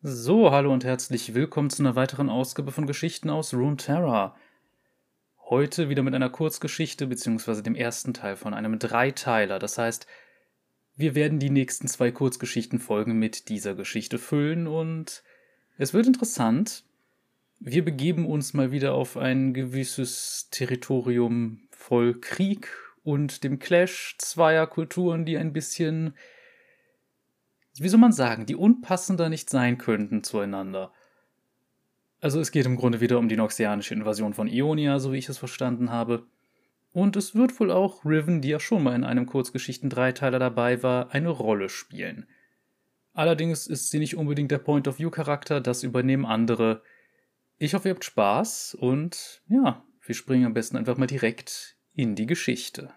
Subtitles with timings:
[0.00, 4.36] So, hallo und herzlich willkommen zu einer weiteren Ausgabe von Geschichten aus Runeterra.
[5.40, 9.58] Heute wieder mit einer Kurzgeschichte, beziehungsweise dem ersten Teil von einem Dreiteiler.
[9.58, 10.06] Das heißt,
[10.94, 15.24] wir werden die nächsten zwei Kurzgeschichtenfolgen mit dieser Geschichte füllen und
[15.78, 16.84] es wird interessant.
[17.58, 22.68] Wir begeben uns mal wieder auf ein gewisses Territorium voll Krieg
[23.02, 26.14] und dem Clash zweier Kulturen, die ein bisschen
[27.82, 30.92] wie soll man sagen, die unpassender nicht sein könnten zueinander.
[32.20, 35.28] Also es geht im Grunde wieder um die noxianische Invasion von Ionia, so wie ich
[35.28, 36.26] es verstanden habe.
[36.92, 41.12] Und es wird wohl auch Riven, die ja schon mal in einem Kurzgeschichten-Dreiteiler dabei war,
[41.12, 42.26] eine Rolle spielen.
[43.12, 46.82] Allerdings ist sie nicht unbedingt der Point-of-View-Charakter, das übernehmen andere.
[47.58, 52.14] Ich hoffe, ihr habt Spaß und ja, wir springen am besten einfach mal direkt in
[52.14, 52.90] die Geschichte.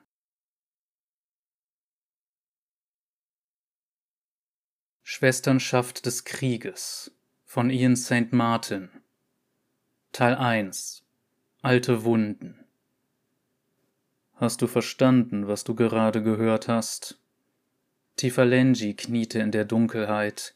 [5.14, 7.12] Schwesternschaft des Krieges
[7.44, 8.32] von Ian St.
[8.32, 8.90] Martin
[10.14, 11.04] Teil 1
[11.62, 12.64] Alte Wunden
[14.36, 17.20] Hast du verstanden, was du gerade gehört hast?
[18.16, 20.56] Tifalengi kniete in der Dunkelheit.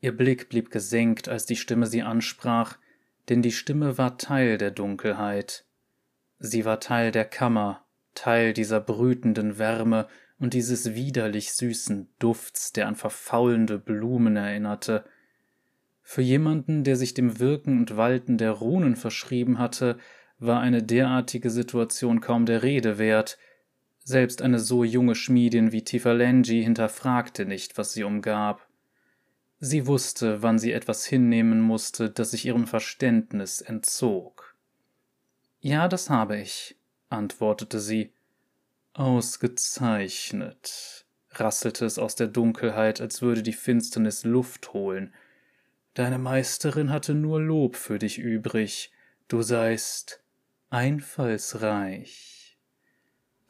[0.00, 2.78] Ihr Blick blieb gesenkt, als die Stimme sie ansprach,
[3.28, 5.64] denn die Stimme war Teil der Dunkelheit.
[6.38, 7.84] Sie war Teil der Kammer,
[8.14, 10.06] Teil dieser brütenden Wärme
[10.40, 15.04] und dieses widerlich süßen Dufts, der an verfaulende Blumen erinnerte.
[16.02, 19.98] Für jemanden, der sich dem Wirken und Walten der Runen verschrieben hatte,
[20.38, 23.38] war eine derartige Situation kaum der Rede wert.
[24.02, 28.66] Selbst eine so junge Schmiedin wie Tifalengi hinterfragte nicht, was sie umgab.
[29.58, 34.56] Sie wusste, wann sie etwas hinnehmen musste, das sich ihrem Verständnis entzog.
[35.60, 36.76] Ja, das habe ich,
[37.10, 38.14] antwortete sie.
[39.00, 45.14] Ausgezeichnet, rasselte es aus der Dunkelheit, als würde die Finsternis Luft holen.
[45.94, 48.92] Deine Meisterin hatte nur Lob für dich übrig,
[49.26, 50.22] du seist
[50.68, 52.58] einfallsreich.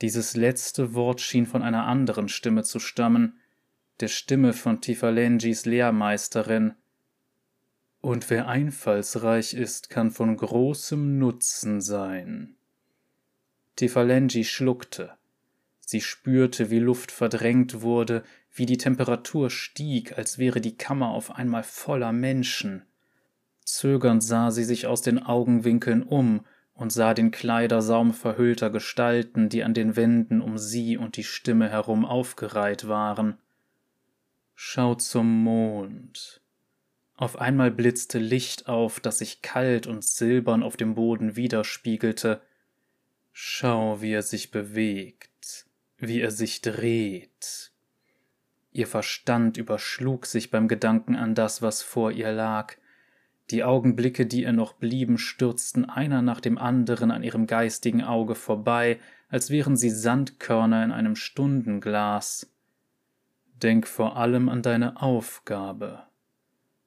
[0.01, 3.41] Dieses letzte Wort schien von einer anderen Stimme zu stammen,
[3.99, 6.77] der Stimme von Tifalengis Lehrmeisterin.
[8.01, 12.55] Und wer einfallsreich ist, kann von großem Nutzen sein.
[13.75, 15.17] Tifalengi schluckte.
[15.91, 18.23] Sie spürte, wie Luft verdrängt wurde,
[18.55, 22.85] wie die Temperatur stieg, als wäre die Kammer auf einmal voller Menschen.
[23.65, 29.65] Zögernd sah sie sich aus den Augenwinkeln um und sah den Kleidersaum verhüllter Gestalten, die
[29.65, 33.39] an den Wänden um sie und die Stimme herum aufgereiht waren.
[34.55, 36.41] Schau zum Mond.
[37.17, 42.41] Auf einmal blitzte Licht auf, das sich kalt und silbern auf dem Boden widerspiegelte.
[43.33, 45.30] Schau, wie er sich bewegt
[46.01, 47.71] wie er sich dreht.
[48.73, 52.77] Ihr Verstand überschlug sich beim Gedanken an das, was vor ihr lag.
[53.51, 58.37] Die Augenblicke, die ihr noch blieben, stürzten einer nach dem anderen an ihrem geistigen Auge
[58.37, 62.49] vorbei, als wären sie Sandkörner in einem Stundenglas.
[63.55, 66.05] Denk vor allem an deine Aufgabe.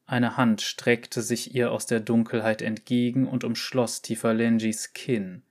[0.06, 5.44] Eine Hand streckte sich ihr aus der Dunkelheit entgegen und umschloss Tifalengis Kinn.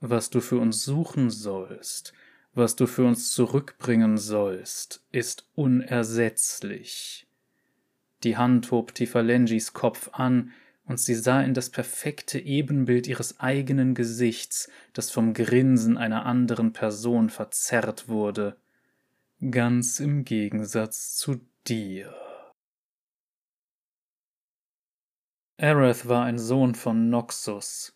[0.00, 2.12] Was du für uns suchen sollst,
[2.54, 7.26] was du für uns zurückbringen sollst, ist unersetzlich.
[8.22, 10.52] Die Hand hob Tifalengis Kopf an,
[10.86, 16.74] und sie sah in das perfekte Ebenbild ihres eigenen Gesichts, das vom Grinsen einer anderen
[16.74, 18.56] Person verzerrt wurde,
[19.50, 22.14] ganz im Gegensatz zu dir.
[25.56, 27.93] Aerith war ein Sohn von Noxus,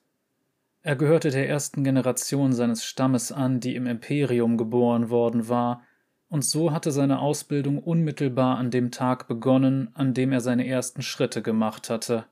[0.88, 5.82] er gehörte der ersten Generation seines Stammes an, die im Imperium geboren worden war,
[6.30, 11.02] und so hatte seine Ausbildung unmittelbar an dem Tag begonnen, an dem er seine ersten
[11.02, 12.24] Schritte gemacht hatte.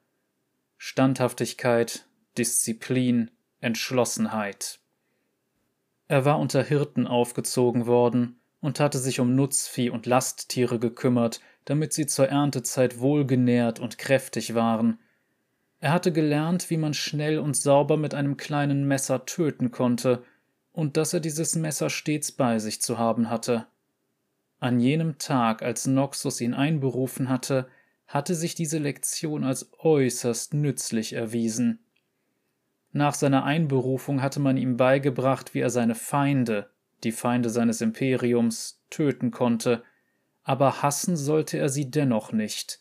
[0.79, 2.07] Standhaftigkeit,
[2.39, 3.31] Disziplin,
[3.61, 4.79] Entschlossenheit.
[6.09, 11.93] Er war unter Hirten aufgezogen worden und hatte sich um Nutzvieh und Lasttiere gekümmert, damit
[11.93, 14.99] sie zur Erntezeit wohlgenährt und kräftig waren,
[15.87, 20.25] er hatte gelernt, wie man schnell und sauber mit einem kleinen Messer töten konnte,
[20.73, 23.69] und dass er dieses Messer stets bei sich zu haben hatte.
[24.59, 27.69] An jenem Tag, als Noxus ihn einberufen hatte,
[28.09, 31.79] hatte sich diese Lektion als äußerst nützlich erwiesen.
[32.91, 36.69] Nach seiner Einberufung hatte man ihm beigebracht, wie er seine Feinde,
[37.05, 39.85] die Feinde seines Imperiums, töten konnte,
[40.43, 42.81] aber hassen sollte er sie dennoch nicht,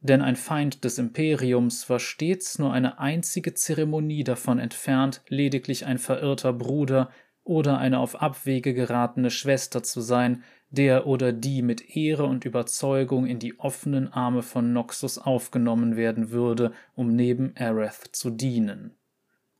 [0.00, 5.98] denn ein Feind des Imperiums war stets nur eine einzige Zeremonie davon entfernt, lediglich ein
[5.98, 7.10] verirrter Bruder
[7.44, 13.26] oder eine auf Abwege geratene Schwester zu sein, der oder die mit Ehre und Überzeugung
[13.26, 18.94] in die offenen Arme von Noxus aufgenommen werden würde, um neben Aerith zu dienen,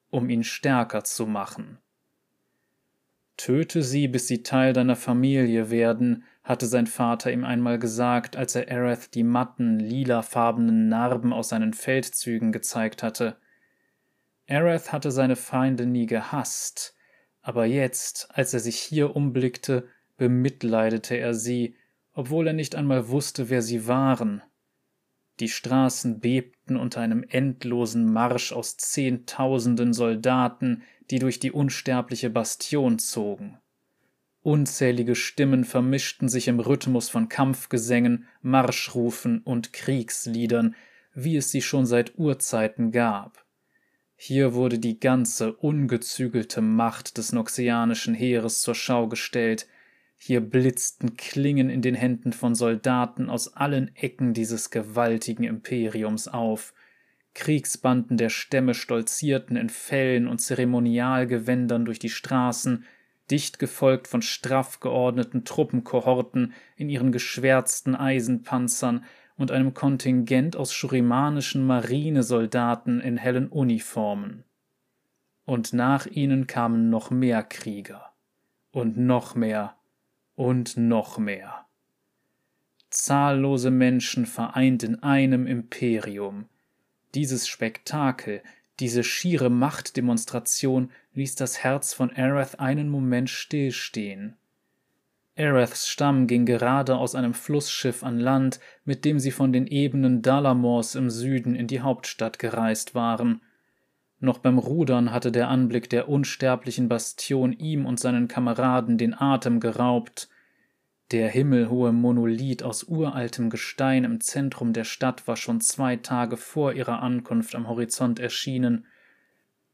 [0.09, 1.79] um ihn stärker zu machen.
[3.37, 8.55] Töte sie, bis sie Teil deiner Familie werden, hatte sein Vater ihm einmal gesagt, als
[8.55, 13.37] er Aerith die matten, lilafarbenen Narben aus seinen Feldzügen gezeigt hatte.
[14.49, 16.97] Aerith hatte seine Feinde nie gehasst,
[17.43, 21.77] aber jetzt, als er sich hier umblickte, bemitleidete er sie,
[22.13, 24.43] obwohl er nicht einmal wusste, wer sie waren.
[25.41, 32.99] Die Straßen bebten unter einem endlosen Marsch aus Zehntausenden Soldaten, die durch die unsterbliche Bastion
[32.99, 33.59] zogen.
[34.43, 40.75] Unzählige Stimmen vermischten sich im Rhythmus von Kampfgesängen, Marschrufen und Kriegsliedern,
[41.15, 43.45] wie es sie schon seit Urzeiten gab.
[44.17, 49.67] Hier wurde die ganze ungezügelte Macht des noxianischen Heeres zur Schau gestellt,
[50.23, 56.75] hier blitzten Klingen in den Händen von Soldaten aus allen Ecken dieses gewaltigen Imperiums auf.
[57.35, 62.85] Kriegsbanden der Stämme stolzierten in Fellen und Zeremonialgewändern durch die Straßen,
[63.31, 69.05] dicht gefolgt von straff geordneten Truppenkohorten in ihren geschwärzten Eisenpanzern
[69.37, 74.45] und einem Kontingent aus schurimanischen Marinesoldaten in hellen Uniformen.
[75.45, 78.13] Und nach ihnen kamen noch mehr Krieger
[78.71, 79.77] und noch mehr
[80.35, 81.67] und noch mehr.
[82.91, 86.47] Zahllose Menschen vereint in einem Imperium.
[87.15, 88.43] Dieses Spektakel,
[88.81, 94.37] diese schiere Machtdemonstration ließ das Herz von Aerith einen Moment stillstehen.
[95.37, 100.23] Aeriths Stamm ging gerade aus einem Flussschiff an Land, mit dem sie von den Ebenen
[100.23, 103.43] Dalamors im Süden in die Hauptstadt gereist waren.
[104.19, 109.61] Noch beim Rudern hatte der Anblick der unsterblichen Bastion ihm und seinen Kameraden den Atem
[109.61, 110.29] geraubt.
[111.13, 116.73] Der himmelhohe Monolith aus uraltem Gestein im Zentrum der Stadt war schon zwei Tage vor
[116.73, 118.87] ihrer Ankunft am Horizont erschienen.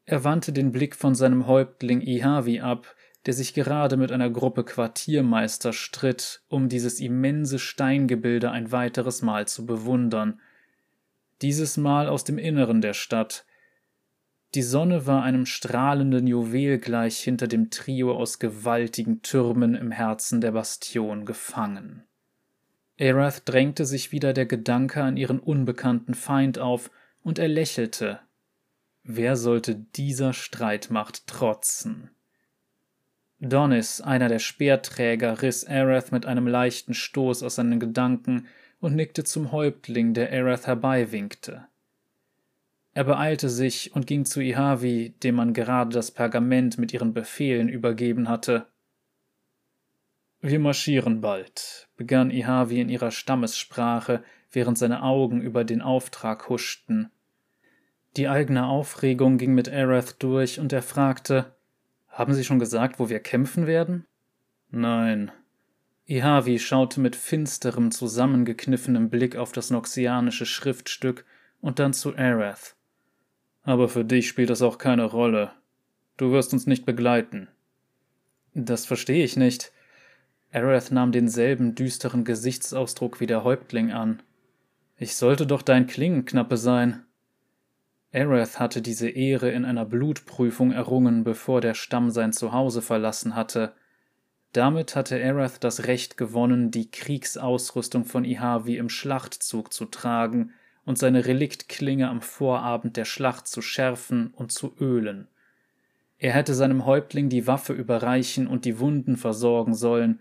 [0.06, 2.94] Er wandte den Blick von seinem Häuptling Ihavi ab,
[3.26, 9.46] der sich gerade mit einer Gruppe Quartiermeister stritt, um dieses immense Steingebilde ein weiteres Mal
[9.46, 10.40] zu bewundern.
[11.42, 13.44] Dieses Mal aus dem Inneren der Stadt,
[14.56, 20.40] die Sonne war einem strahlenden Juwel gleich hinter dem Trio aus gewaltigen Türmen im Herzen
[20.40, 22.04] der Bastion gefangen.
[22.96, 26.90] Erath drängte sich wieder der Gedanke an ihren unbekannten Feind auf,
[27.22, 28.20] und er lächelte.
[29.02, 32.10] Wer sollte dieser Streitmacht trotzen?
[33.38, 38.46] Donis, einer der Speerträger, riss Arath mit einem leichten Stoß aus seinen Gedanken
[38.80, 41.66] und nickte zum Häuptling, der Arath herbeiwinkte.
[42.96, 47.68] Er beeilte sich und ging zu Ihavi, dem man gerade das Pergament mit ihren Befehlen
[47.68, 48.68] übergeben hatte.
[50.40, 57.10] Wir marschieren bald, begann Ihavi in ihrer Stammessprache, während seine Augen über den Auftrag huschten.
[58.16, 61.54] Die eigene Aufregung ging mit Arath durch und er fragte:
[62.08, 64.06] Haben Sie schon gesagt, wo wir kämpfen werden?
[64.70, 65.30] Nein.
[66.06, 71.26] Ihavi schaute mit finsterem, zusammengekniffenem Blick auf das noxianische Schriftstück
[71.60, 72.76] und dann zu Arath.
[73.66, 75.50] Aber für dich spielt das auch keine Rolle.
[76.16, 77.48] Du wirst uns nicht begleiten.
[78.54, 79.72] Das verstehe ich nicht.
[80.52, 84.22] Aerith nahm denselben düsteren Gesichtsausdruck wie der Häuptling an.
[84.96, 87.02] Ich sollte doch dein Klingenknappe sein.
[88.12, 93.72] Aerith hatte diese Ehre in einer Blutprüfung errungen, bevor der Stamm sein Zuhause verlassen hatte.
[94.52, 100.52] Damit hatte Aerith das Recht gewonnen, die Kriegsausrüstung von Ihavi im Schlachtzug zu tragen–
[100.86, 105.28] und seine Reliktklinge am Vorabend der Schlacht zu schärfen und zu ölen.
[106.18, 110.20] Er hätte seinem Häuptling die Waffe überreichen und die Wunden versorgen sollen,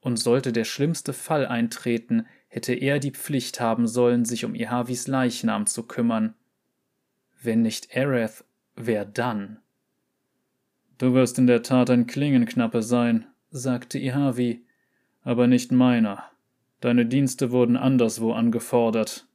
[0.00, 5.06] und sollte der schlimmste Fall eintreten, hätte er die Pflicht haben sollen, sich um Ihavis
[5.06, 6.34] Leichnam zu kümmern.
[7.42, 8.44] Wenn nicht Ereth,
[8.76, 9.58] wer dann?
[10.96, 14.64] Du wirst in der Tat ein Klingenknappe sein, sagte Ihavi,
[15.22, 16.24] aber nicht meiner.
[16.80, 19.26] Deine Dienste wurden anderswo angefordert.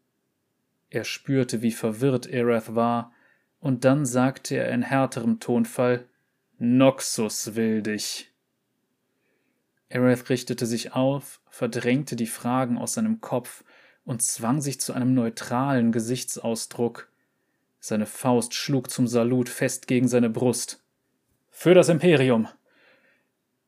[0.95, 3.11] Er spürte, wie verwirrt Erath war,
[3.59, 6.07] und dann sagte er in härterem Tonfall
[6.57, 8.31] Noxus will dich.
[9.89, 13.65] Erath richtete sich auf, verdrängte die Fragen aus seinem Kopf
[14.05, 17.11] und zwang sich zu einem neutralen Gesichtsausdruck.
[17.81, 20.81] Seine Faust schlug zum Salut fest gegen seine Brust.
[21.49, 22.47] Für das Imperium!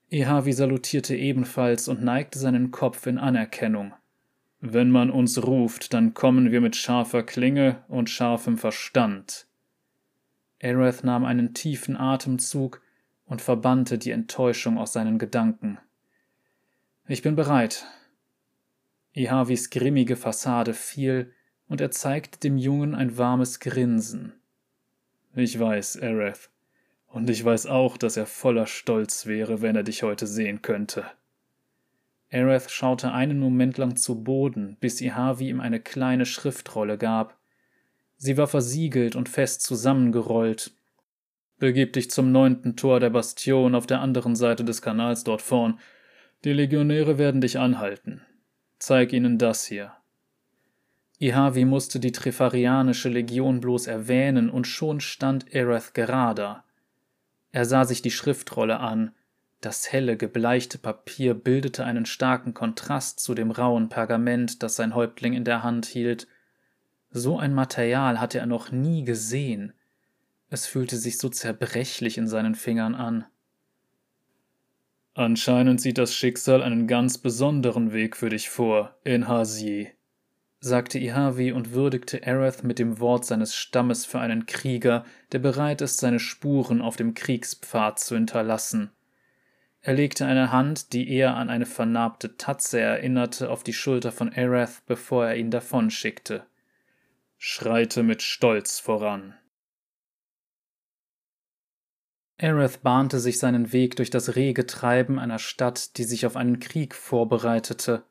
[0.09, 3.93] Ehavi salutierte ebenfalls und neigte seinen Kopf in Anerkennung.
[4.59, 9.47] Wenn man uns ruft, dann kommen wir mit scharfer Klinge und scharfem Verstand.
[10.61, 12.81] Aerith nahm einen tiefen Atemzug
[13.25, 15.77] und verbannte die Enttäuschung aus seinen Gedanken.
[17.07, 17.85] Ich bin bereit.
[19.13, 21.33] Ihavis grimmige Fassade fiel,
[21.69, 24.33] und er zeigte dem Jungen ein warmes Grinsen.
[25.35, 26.49] Ich weiß, Aerith,
[27.07, 31.05] und ich weiß auch, dass er voller Stolz wäre, wenn er dich heute sehen könnte.
[32.31, 37.37] Aerith schaute einen Moment lang zu Boden, bis Ihavi ihm eine kleine Schriftrolle gab.
[38.17, 40.71] Sie war versiegelt und fest zusammengerollt.
[41.59, 45.79] Begib dich zum neunten Tor der Bastion auf der anderen Seite des Kanals dort vorn.
[46.43, 48.21] Die Legionäre werden dich anhalten.
[48.77, 49.93] Zeig ihnen das hier.
[51.19, 56.63] Ihavi musste die Trifarianische Legion bloß erwähnen, und schon stand Aerith gerader.
[57.51, 59.13] Er sah sich die Schriftrolle an.
[59.61, 65.33] Das helle, gebleichte Papier bildete einen starken Kontrast zu dem rauen Pergament, das sein Häuptling
[65.33, 66.27] in der Hand hielt.
[67.09, 69.73] So ein Material hatte er noch nie gesehen.
[70.49, 73.25] Es fühlte sich so zerbrechlich in seinen Fingern an.
[75.15, 79.91] Anscheinend sieht das Schicksal einen ganz besonderen Weg für dich vor, Enhasi,
[80.59, 85.81] sagte Ihavi und würdigte Aerith mit dem Wort seines Stammes für einen Krieger, der bereit
[85.81, 88.91] ist, seine Spuren auf dem Kriegspfad zu hinterlassen.
[89.87, 94.27] Er legte eine Hand, die eher an eine vernarbte Tatze erinnerte, auf die Schulter von
[94.33, 96.45] Aerith, bevor er ihn davonschickte.
[97.37, 99.33] Schreite mit Stolz voran.
[102.37, 106.59] Aerith bahnte sich seinen Weg durch das rege Treiben einer Stadt, die sich auf einen
[106.59, 108.03] Krieg vorbereitete.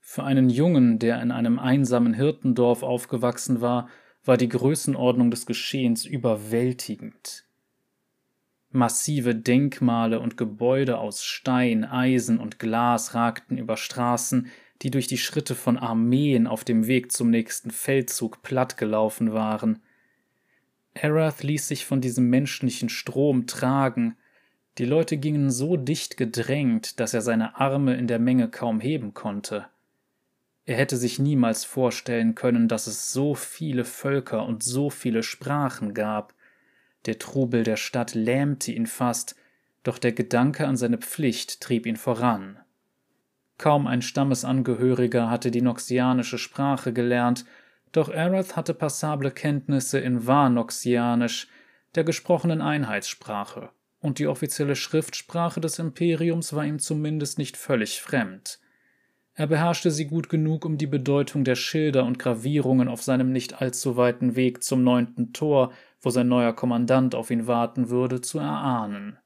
[0.00, 3.90] Für einen Jungen, der in einem einsamen Hirtendorf aufgewachsen war,
[4.24, 7.45] war die Größenordnung des Geschehens überwältigend.
[8.70, 14.50] Massive Denkmale und Gebäude aus Stein, Eisen und Glas ragten über Straßen,
[14.82, 19.80] die durch die Schritte von Armeen auf dem Weg zum nächsten Feldzug plattgelaufen waren.
[20.94, 24.16] Arath ließ sich von diesem menschlichen Strom tragen.
[24.78, 29.14] Die Leute gingen so dicht gedrängt, dass er seine Arme in der Menge kaum heben
[29.14, 29.66] konnte.
[30.66, 35.94] Er hätte sich niemals vorstellen können, dass es so viele Völker und so viele Sprachen
[35.94, 36.34] gab.
[37.06, 39.36] Der Trubel der Stadt lähmte ihn fast,
[39.82, 42.58] doch der Gedanke an seine Pflicht trieb ihn voran.
[43.58, 47.44] Kaum ein Stammesangehöriger hatte die noxianische Sprache gelernt,
[47.92, 51.48] doch Arath hatte passable Kenntnisse in Warnoxianisch,
[51.94, 53.70] der gesprochenen Einheitssprache,
[54.00, 58.58] und die offizielle Schriftsprache des Imperiums war ihm zumindest nicht völlig fremd.
[59.38, 63.60] Er beherrschte sie gut genug, um die Bedeutung der Schilder und Gravierungen auf seinem nicht
[63.60, 65.72] allzu weiten Weg zum neunten Tor,
[66.06, 69.18] wo sein neuer Kommandant auf ihn warten würde, zu erahnen.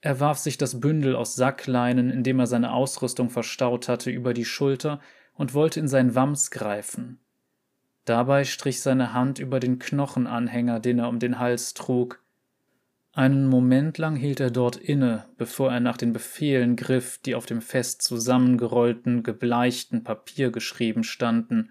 [0.00, 4.32] Er warf sich das Bündel aus Sackleinen, in dem er seine Ausrüstung verstaut hatte, über
[4.32, 5.00] die Schulter
[5.34, 7.18] und wollte in sein Wams greifen.
[8.06, 12.22] Dabei strich seine Hand über den Knochenanhänger, den er um den Hals trug.
[13.12, 17.44] Einen Moment lang hielt er dort inne, bevor er nach den Befehlen griff, die auf
[17.44, 21.68] dem fest zusammengerollten, gebleichten Papier geschrieben standen.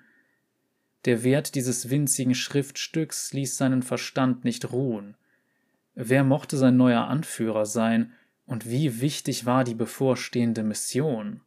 [1.05, 5.15] Der Wert dieses winzigen Schriftstücks ließ seinen Verstand nicht ruhen.
[5.95, 8.13] Wer mochte sein neuer Anführer sein,
[8.45, 11.41] und wie wichtig war die bevorstehende Mission?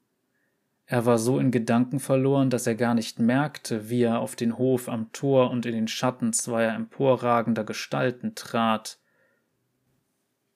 [0.87, 4.59] Er war so in Gedanken verloren, dass er gar nicht merkte, wie er auf den
[4.59, 8.99] Hof am Tor und in den Schatten zweier emporragender Gestalten trat.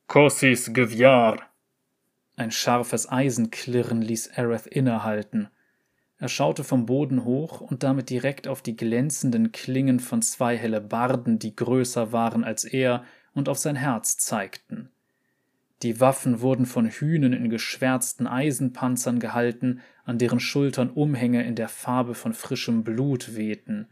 [0.06, 1.42] Kossis Gewjar!
[2.36, 5.48] Ein scharfes Eisenklirren ließ Aerith innehalten.
[6.18, 11.38] Er schaute vom Boden hoch und damit direkt auf die glänzenden Klingen von zwei Hellebarden,
[11.38, 13.04] die größer waren als er
[13.34, 14.90] und auf sein Herz zeigten.
[15.82, 21.68] Die Waffen wurden von Hühnen in geschwärzten Eisenpanzern gehalten, an deren Schultern Umhänge in der
[21.68, 23.88] Farbe von frischem Blut wehten.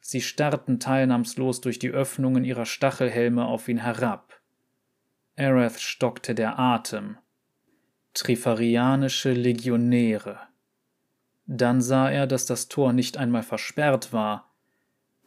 [0.00, 4.40] Sie starrten teilnahmslos durch die Öffnungen ihrer Stachelhelme auf ihn herab.
[5.36, 7.18] Aerith stockte der Atem.
[8.14, 10.51] Trifarianische Legionäre.
[11.46, 14.50] Dann sah er, dass das Tor nicht einmal versperrt war.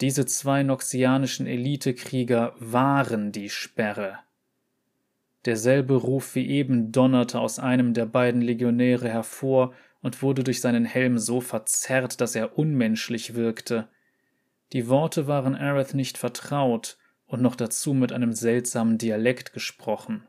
[0.00, 4.18] Diese zwei noxianischen Elitekrieger waren die Sperre.
[5.46, 10.84] Derselbe Ruf wie eben donnerte aus einem der beiden Legionäre hervor und wurde durch seinen
[10.84, 13.88] Helm so verzerrt, dass er unmenschlich wirkte.
[14.72, 20.26] Die Worte waren Aerith nicht vertraut und noch dazu mit einem seltsamen Dialekt gesprochen.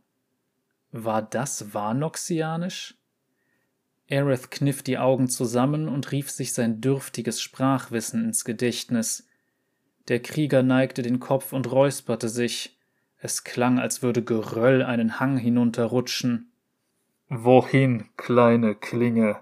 [0.92, 2.97] War das Warnoxianisch?
[4.10, 9.28] Aerith kniff die Augen zusammen und rief sich sein dürftiges Sprachwissen ins Gedächtnis.
[10.08, 12.78] Der Krieger neigte den Kopf und räusperte sich.
[13.20, 16.52] Es klang, als würde Geröll einen Hang hinunterrutschen.
[17.30, 19.40] Wohin, kleine Klinge?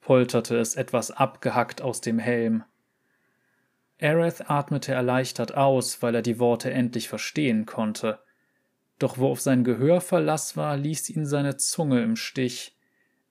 [0.00, 2.64] polterte es etwas abgehackt aus dem Helm.
[4.00, 8.18] Aerith atmete erleichtert aus, weil er die Worte endlich verstehen konnte.
[8.98, 12.76] doch wo auf sein Gehör Verlass war, ließ ihn seine Zunge im Stich.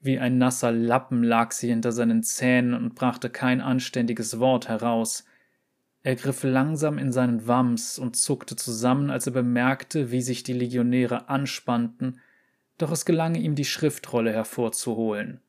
[0.01, 5.25] Wie ein nasser Lappen lag sie hinter seinen Zähnen und brachte kein anständiges Wort heraus.
[6.03, 10.53] Er griff langsam in seinen Wams und zuckte zusammen, als er bemerkte, wie sich die
[10.53, 12.21] Legionäre anspannten,
[12.77, 15.41] doch es gelang ihm, die Schriftrolle hervorzuholen.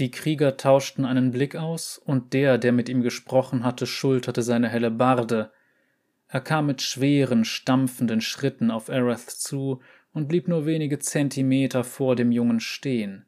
[0.00, 4.68] Die Krieger tauschten einen Blick aus, und der, der mit ihm gesprochen hatte, schulterte seine
[4.68, 5.52] Hellebarde.
[6.26, 9.80] Er kam mit schweren, stampfenden Schritten auf Arath zu
[10.12, 13.27] und blieb nur wenige Zentimeter vor dem Jungen stehen.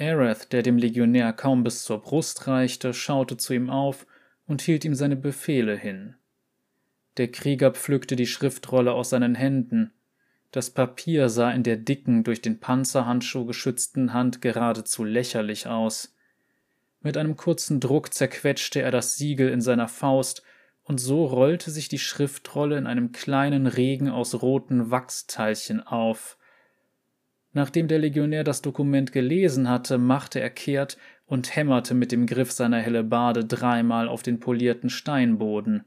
[0.00, 4.06] Arath, der dem Legionär kaum bis zur Brust reichte, schaute zu ihm auf
[4.46, 6.14] und hielt ihm seine Befehle hin.
[7.18, 9.92] Der Krieger pflückte die Schriftrolle aus seinen Händen.
[10.52, 16.14] Das Papier sah in der dicken, durch den Panzerhandschuh geschützten Hand geradezu lächerlich aus.
[17.02, 20.42] Mit einem kurzen Druck zerquetschte er das Siegel in seiner Faust,
[20.82, 26.36] und so rollte sich die Schriftrolle in einem kleinen Regen aus roten Wachsteilchen auf.
[27.52, 32.52] Nachdem der Legionär das Dokument gelesen hatte, machte er kehrt und hämmerte mit dem Griff
[32.52, 35.84] seiner Hellebarde dreimal auf den polierten Steinboden.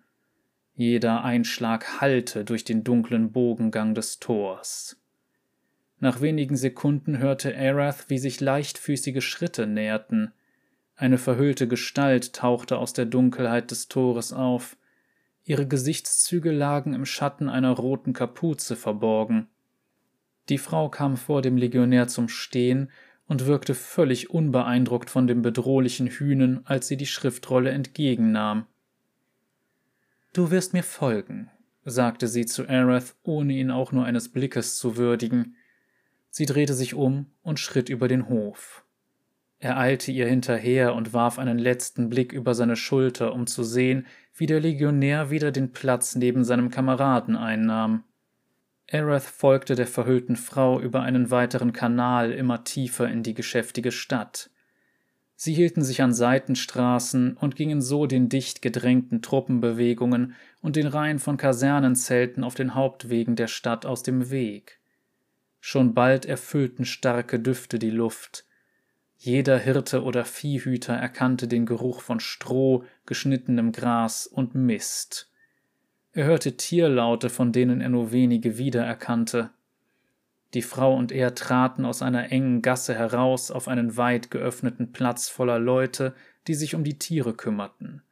[0.75, 4.99] Jeder Einschlag hallte durch den dunklen Bogengang des Tors.
[5.99, 10.33] Nach wenigen Sekunden hörte Arath, wie sich leichtfüßige Schritte näherten.
[10.95, 14.75] Eine verhüllte Gestalt tauchte aus der Dunkelheit des Tores auf.
[15.45, 19.47] Ihre Gesichtszüge lagen im Schatten einer roten Kapuze verborgen.
[20.49, 22.91] Die Frau kam vor dem Legionär zum Stehen
[23.27, 28.65] und wirkte völlig unbeeindruckt von dem bedrohlichen Hühnen, als sie die Schriftrolle entgegennahm.
[30.33, 31.49] Du wirst mir folgen,
[31.85, 35.55] sagte sie zu Arath, ohne ihn auch nur eines Blickes zu würdigen.
[36.29, 38.83] Sie drehte sich um und schritt über den Hof.
[39.59, 44.07] Er eilte ihr hinterher und warf einen letzten Blick über seine Schulter, um zu sehen,
[44.35, 48.03] wie der Legionär wieder den Platz neben seinem Kameraden einnahm.
[48.93, 54.51] Arath folgte der verhüllten Frau über einen weiteren Kanal immer tiefer in die geschäftige Stadt.
[55.35, 61.17] Sie hielten sich an Seitenstraßen und gingen so den dicht gedrängten Truppenbewegungen und den Reihen
[61.17, 64.79] von Kasernenzelten auf den Hauptwegen der Stadt aus dem Weg.
[65.59, 68.45] Schon bald erfüllten starke Düfte die Luft.
[69.17, 75.31] Jeder Hirte oder Viehhüter erkannte den Geruch von Stroh, geschnittenem Gras und Mist.
[76.15, 79.49] Er hörte Tierlaute, von denen er nur wenige wiedererkannte.
[80.53, 85.27] Die Frau und er traten aus einer engen Gasse heraus auf einen weit geöffneten Platz
[85.27, 86.13] voller Leute,
[86.45, 88.03] die sich um die Tiere kümmerten.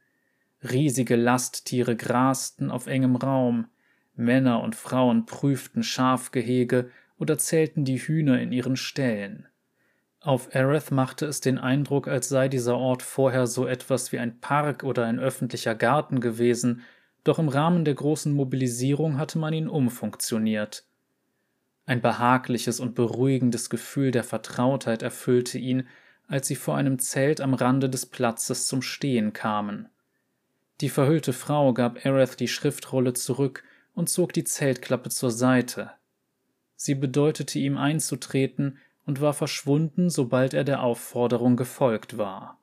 [0.63, 3.67] Riesige Lasttiere grasten auf engem Raum,
[4.15, 9.47] Männer und Frauen prüften Schafgehege oder zählten die Hühner in ihren Ställen.
[10.21, 14.39] Auf Aerith machte es den Eindruck, als sei dieser Ort vorher so etwas wie ein
[14.39, 16.81] Park oder ein öffentlicher Garten gewesen,
[17.23, 20.85] doch im Rahmen der großen Mobilisierung hatte man ihn umfunktioniert.
[21.85, 25.87] Ein behagliches und beruhigendes Gefühl der Vertrautheit erfüllte ihn,
[26.27, 29.89] als sie vor einem Zelt am Rande des Platzes zum Stehen kamen.
[30.79, 35.91] Die verhüllte Frau gab Aerith die Schriftrolle zurück und zog die Zeltklappe zur Seite.
[36.75, 42.60] Sie bedeutete ihm einzutreten und war verschwunden, sobald er der Aufforderung gefolgt war.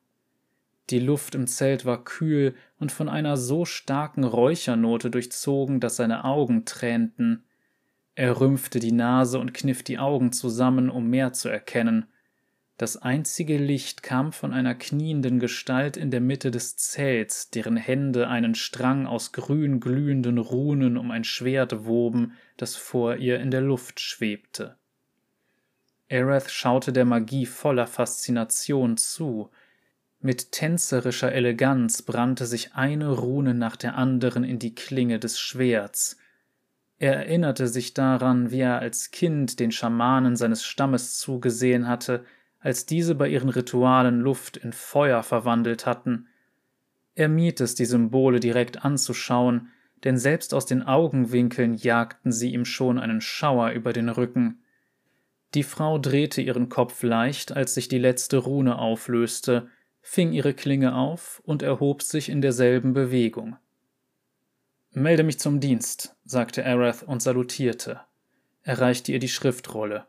[0.91, 6.25] Die Luft im Zelt war kühl und von einer so starken Räuchernote durchzogen, dass seine
[6.25, 7.45] Augen tränten.
[8.15, 12.07] Er rümpfte die Nase und kniff die Augen zusammen, um mehr zu erkennen.
[12.79, 18.29] Das einzige Licht kam von einer knienden Gestalt in der Mitte des Zelts, deren Hände
[18.29, 23.63] einen Strang aus grün glühenden Runen um ein Schwert woben, das vor ihr in der
[23.63, 24.77] Luft schwebte.
[26.11, 29.51] Arath schaute der Magie voller Faszination zu,
[30.21, 36.17] mit tänzerischer Eleganz brannte sich eine Rune nach der anderen in die Klinge des Schwerts.
[36.99, 42.25] Er erinnerte sich daran, wie er als Kind den Schamanen seines Stammes zugesehen hatte,
[42.59, 46.27] als diese bei ihren Ritualen Luft in Feuer verwandelt hatten.
[47.15, 49.69] Er mied es, die Symbole direkt anzuschauen,
[50.03, 54.63] denn selbst aus den Augenwinkeln jagten sie ihm schon einen Schauer über den Rücken.
[55.55, 59.69] Die Frau drehte ihren Kopf leicht, als sich die letzte Rune auflöste,
[60.01, 63.57] fing ihre Klinge auf und erhob sich in derselben Bewegung.
[64.93, 68.01] Melde mich zum Dienst, sagte Arath und salutierte.
[68.63, 70.07] Er reichte ihr die Schriftrolle.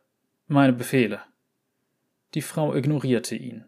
[0.47, 1.21] Meine Befehle.
[2.33, 3.65] Die Frau ignorierte ihn.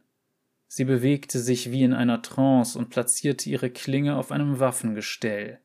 [0.68, 5.60] Sie bewegte sich wie in einer Trance und platzierte ihre Klinge auf einem Waffengestell.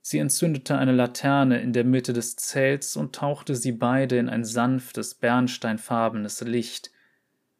[0.00, 4.44] Sie entzündete eine Laterne in der Mitte des Zelts und tauchte sie beide in ein
[4.44, 6.90] sanftes, bernsteinfarbenes Licht.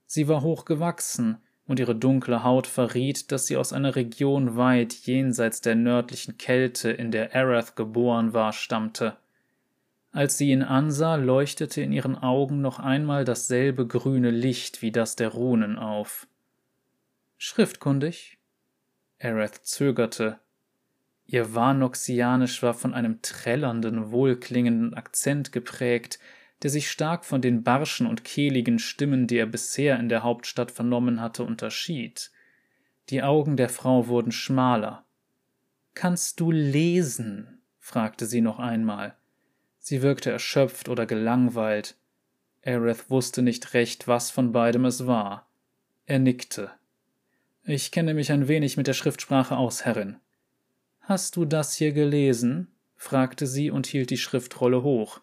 [0.07, 5.61] Sie war hochgewachsen, und ihre dunkle Haut verriet, dass sie aus einer Region weit jenseits
[5.61, 9.17] der nördlichen Kälte, in der Arath geboren war, stammte.
[10.13, 15.17] Als sie ihn ansah, leuchtete in ihren Augen noch einmal dasselbe grüne Licht wie das
[15.17, 16.29] der Runen auf.
[17.39, 18.39] Schriftkundig?
[19.19, 20.39] Aerith zögerte.
[21.27, 26.19] Ihr Warnoxianisch war von einem trällernden, wohlklingenden Akzent geprägt,
[26.63, 30.71] der sich stark von den barschen und kehligen Stimmen, die er bisher in der Hauptstadt
[30.71, 32.31] vernommen hatte, unterschied.
[33.11, 35.05] Die Augen der Frau wurden schmaler.
[35.95, 37.61] Kannst du lesen?
[37.79, 39.17] fragte sie noch einmal.
[39.79, 41.97] Sie wirkte erschöpft oder gelangweilt.
[42.65, 45.47] Aerith wusste nicht recht, was von beidem es war.
[46.07, 46.71] Er nickte.
[47.65, 50.17] Ich kenne mich ein wenig mit der Schriftsprache aus, Herrin.
[51.01, 52.69] Hast du das hier gelesen?
[52.97, 55.21] fragte sie und hielt die Schriftrolle hoch.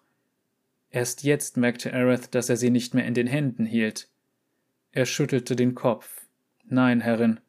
[0.92, 4.10] Erst jetzt merkte Aerith, dass er sie nicht mehr in den Händen hielt.
[4.92, 6.28] Er schüttelte den Kopf.
[6.66, 7.40] Nein, Herrin.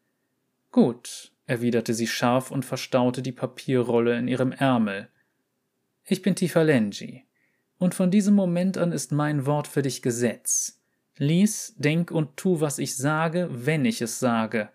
[0.70, 5.08] Gut, erwiderte sie scharf und verstaute die Papierrolle in ihrem Ärmel.
[6.04, 7.24] Ich bin Tifalenji,
[7.78, 10.80] und von diesem Moment an ist mein Wort für dich Gesetz.
[11.18, 14.70] Lies, denk und tu, was ich sage, wenn ich es sage.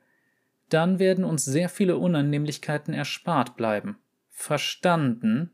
[0.69, 3.97] Dann werden uns sehr viele Unannehmlichkeiten erspart bleiben.
[4.29, 5.51] Verstanden?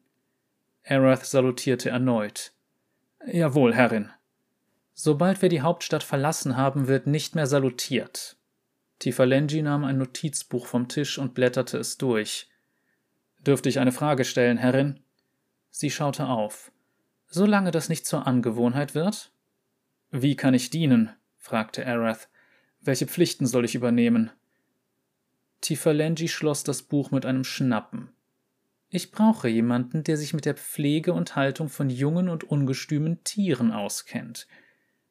[0.83, 2.53] Arath salutierte erneut.
[3.25, 4.09] Jawohl, Herrin.
[4.93, 8.37] Sobald wir die Hauptstadt verlassen haben, wird nicht mehr salutiert.
[8.99, 12.49] Tifalenji nahm ein Notizbuch vom Tisch und blätterte es durch.
[13.39, 14.99] Dürfte ich eine Frage stellen, Herrin?
[15.69, 16.71] Sie schaute auf.
[17.27, 19.31] Solange das nicht zur Angewohnheit wird?
[20.11, 21.11] Wie kann ich dienen?
[21.37, 22.29] fragte Arath.
[22.81, 24.31] Welche Pflichten soll ich übernehmen?
[25.61, 28.13] Tifalenji schloss das Buch mit einem Schnappen.
[28.95, 33.71] Ich brauche jemanden, der sich mit der Pflege und Haltung von jungen und ungestümen Tieren
[33.71, 34.45] auskennt.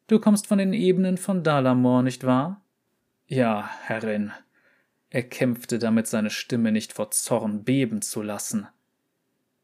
[0.07, 2.63] Du kommst von den Ebenen von Dalamor, nicht wahr?
[3.27, 4.31] Ja, Herrin.
[5.09, 8.69] Er kämpfte damit, seine Stimme nicht vor Zorn beben zu lassen.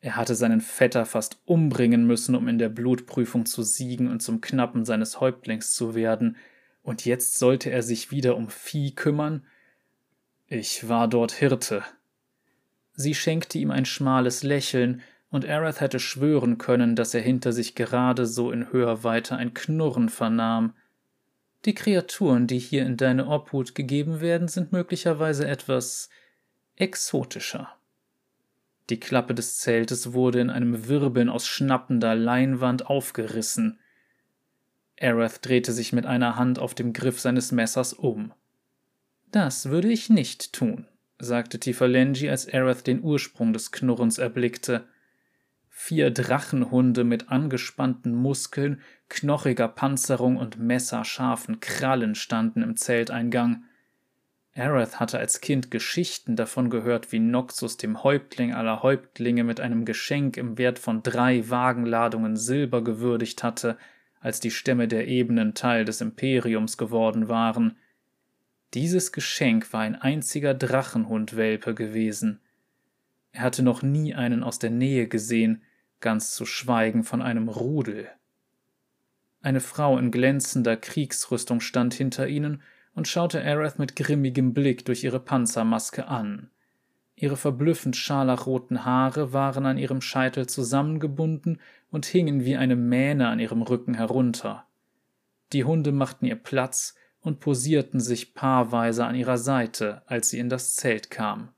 [0.01, 4.41] Er hatte seinen Vetter fast umbringen müssen, um in der Blutprüfung zu siegen und zum
[4.41, 6.35] Knappen seines Häuptlings zu werden,
[6.81, 9.45] und jetzt sollte er sich wieder um Vieh kümmern?
[10.47, 11.85] Ich war dort Hirte.
[13.01, 17.73] Sie schenkte ihm ein schmales Lächeln, und Arath hätte schwören können, dass er hinter sich
[17.73, 20.73] gerade so in Hörweite ein Knurren vernahm.
[21.63, 26.09] Die Kreaturen, die hier in deine Obhut gegeben werden, sind möglicherweise etwas
[26.75, 27.69] exotischer.
[28.89, 33.79] Die Klappe des Zeltes wurde in einem Wirbeln aus schnappender Leinwand aufgerissen.
[34.99, 38.33] Arath drehte sich mit einer Hand auf dem Griff seines Messers um.
[39.31, 40.85] Das würde ich nicht tun,
[41.19, 44.87] sagte Tifalenji, als Arath den Ursprung des Knurrens erblickte.
[45.69, 53.63] Vier Drachenhunde mit angespannten Muskeln, knochiger Panzerung und messerscharfen Krallen standen im Zelteingang.
[54.55, 59.85] Arath hatte als Kind Geschichten davon gehört, wie Noxus dem Häuptling aller Häuptlinge mit einem
[59.85, 63.77] Geschenk im Wert von drei Wagenladungen Silber gewürdigt hatte,
[64.19, 67.77] als die Stämme der Ebenen Teil des Imperiums geworden waren.
[68.73, 72.39] Dieses Geschenk war ein einziger Drachenhundwelpe gewesen.
[73.31, 75.63] Er hatte noch nie einen aus der Nähe gesehen,
[75.99, 78.09] ganz zu schweigen von einem Rudel.
[79.41, 82.61] Eine Frau in glänzender Kriegsrüstung stand hinter ihnen
[82.93, 86.49] und schaute Arath mit grimmigem Blick durch ihre Panzermaske an.
[87.15, 91.59] Ihre verblüffend scharlachroten Haare waren an ihrem Scheitel zusammengebunden
[91.91, 94.65] und hingen wie eine Mähne an ihrem Rücken herunter.
[95.53, 100.49] Die Hunde machten ihr Platz und posierten sich paarweise an ihrer Seite, als sie in
[100.49, 101.49] das Zelt kam.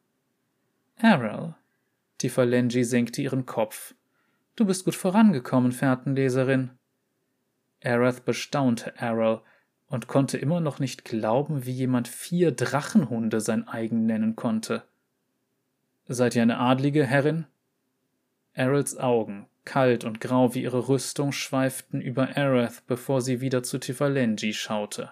[0.97, 1.55] Errol,
[2.17, 3.95] Tifalenji senkte ihren Kopf.
[4.55, 6.71] Du bist gut vorangekommen, Fährtenleserin.
[7.83, 9.41] Arath bestaunte Errol,
[9.91, 14.83] und konnte immer noch nicht glauben, wie jemand vier Drachenhunde sein eigen nennen konnte.
[16.07, 17.45] Seid ihr eine adlige Herrin?
[18.53, 23.79] Errols Augen, kalt und grau wie ihre Rüstung, schweiften über Arath, bevor sie wieder zu
[23.79, 25.11] Tifalenji schaute.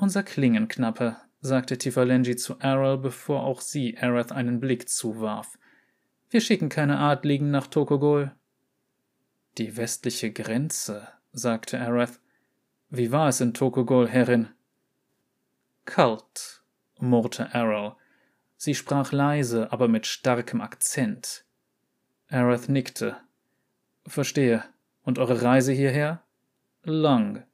[0.00, 5.58] Unser Klingenknappe, sagte Tifalenji zu Errol, bevor auch sie Arath einen Blick zuwarf.
[6.30, 8.30] Wir schicken keine Adligen nach Tokogol.
[9.58, 12.20] Die westliche Grenze, sagte Arath,
[12.90, 14.50] wie war es in Tokogol, Herrin?
[15.84, 16.62] Kalt,
[17.00, 17.96] murrte Arrow.
[18.56, 21.44] Sie sprach leise, aber mit starkem Akzent.
[22.30, 23.16] Arath nickte.
[24.06, 24.62] Verstehe.
[25.02, 26.22] Und eure Reise hierher?
[26.84, 27.44] Lang.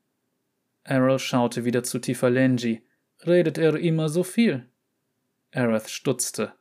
[0.85, 2.83] Arrow schaute wieder zu Tifalenji.
[3.27, 4.69] Redet er immer so viel?
[5.55, 6.53] Arath stutzte.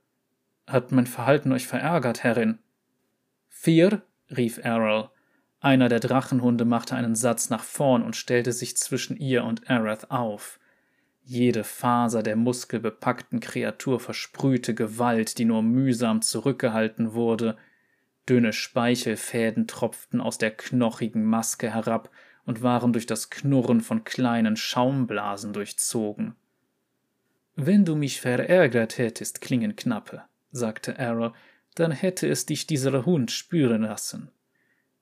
[0.65, 2.59] Hat mein Verhalten euch verärgert, Herrin?
[3.49, 5.09] Vier, rief Arrow.
[5.59, 10.11] Einer der Drachenhunde machte einen Satz nach vorn und stellte sich zwischen ihr und Arath
[10.11, 10.59] auf.
[11.25, 17.57] Jede Faser der muskelbepackten Kreatur versprühte Gewalt, die nur mühsam zurückgehalten wurde.
[18.27, 22.09] Dünne Speichelfäden tropften aus der knochigen Maske herab
[22.45, 26.35] und waren durch das Knurren von kleinen Schaumblasen durchzogen.
[27.55, 31.33] Wenn du mich verärgert hättest, Klingenknappe, sagte Errol,
[31.75, 34.29] dann hätte es dich dieser Hund spüren lassen.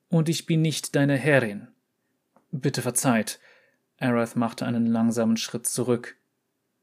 [0.09, 1.69] Und ich bin nicht deine Herrin.
[2.51, 3.39] Bitte verzeiht.
[3.97, 6.17] Arath machte einen langsamen Schritt zurück.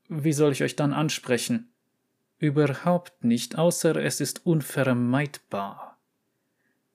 [0.08, 1.70] Wie soll ich euch dann ansprechen?
[2.38, 5.87] Überhaupt nicht, außer es ist unvermeidbar.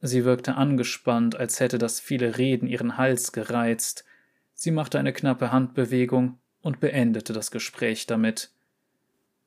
[0.06, 4.04] Sie wirkte angespannt, als hätte das viele Reden ihren Hals gereizt.
[4.54, 8.52] Sie machte eine knappe Handbewegung und beendete das Gespräch damit.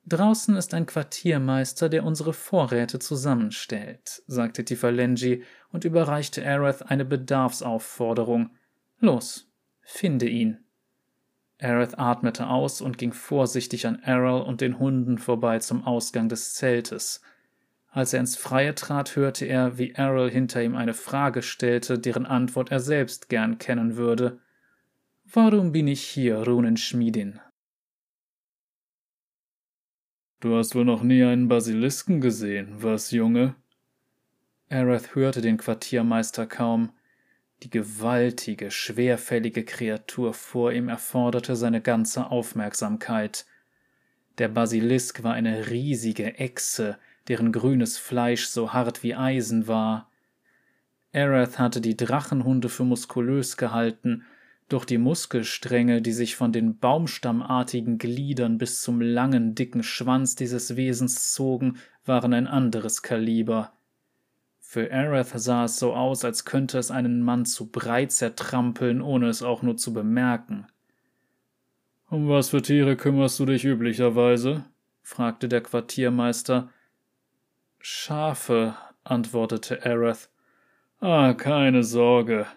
[0.07, 8.49] Draußen ist ein Quartiermeister, der unsere Vorräte zusammenstellt, sagte Tifalengi und überreichte Arath eine Bedarfsaufforderung.
[8.99, 10.57] Los, finde ihn.
[11.61, 16.55] Arath atmete aus und ging vorsichtig an Errol und den Hunden vorbei zum Ausgang des
[16.55, 17.21] Zeltes.
[17.89, 22.25] Als er ins Freie trat, hörte er, wie Errol hinter ihm eine Frage stellte, deren
[22.25, 24.39] Antwort er selbst gern kennen würde.
[25.25, 27.39] Warum bin ich hier, Runenschmiedin?
[30.39, 33.55] Du hast wohl noch nie einen Basilisken gesehen, was, Junge?
[34.69, 36.91] Arath hörte den Quartiermeister kaum.
[37.63, 43.47] Die gewaltige, schwerfällige Kreatur vor ihm erforderte seine ganze Aufmerksamkeit.
[44.37, 50.09] Der Basilisk war eine riesige Echse, deren grünes Fleisch so hart wie Eisen war.
[51.13, 54.23] Arath hatte die Drachenhunde für muskulös gehalten
[54.69, 60.75] doch die Muskelstränge, die sich von den baumstammartigen Gliedern bis zum langen, dicken Schwanz dieses
[60.75, 63.71] Wesens zogen, waren ein anderes Kaliber.
[64.59, 69.29] Für Arath sah es so aus, als könnte es einen Mann zu breit zertrampeln, ohne
[69.29, 70.67] es auch nur zu bemerken.
[72.09, 74.65] Um was für Tiere kümmerst du dich üblicherweise?
[75.01, 76.69] fragte der Quartiermeister.
[77.79, 80.29] Schafe, antwortete Arath.
[80.99, 82.47] Ah, keine Sorge,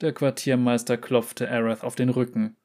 [0.00, 2.56] der Quartiermeister klopfte Arath auf den Rücken.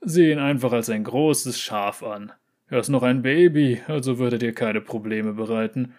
[0.00, 2.32] Sieh ihn einfach als ein großes Schaf an.
[2.68, 5.94] Er ist noch ein Baby, also würde dir keine Probleme bereiten.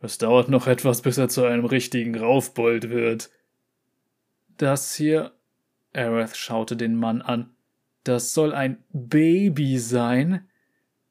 [0.00, 3.30] Es dauert noch etwas, bis er zu einem richtigen Raufbold wird.
[4.56, 5.32] Das hier.
[5.92, 7.50] Arath schaute den Mann an.
[8.04, 10.48] Das soll ein Baby sein?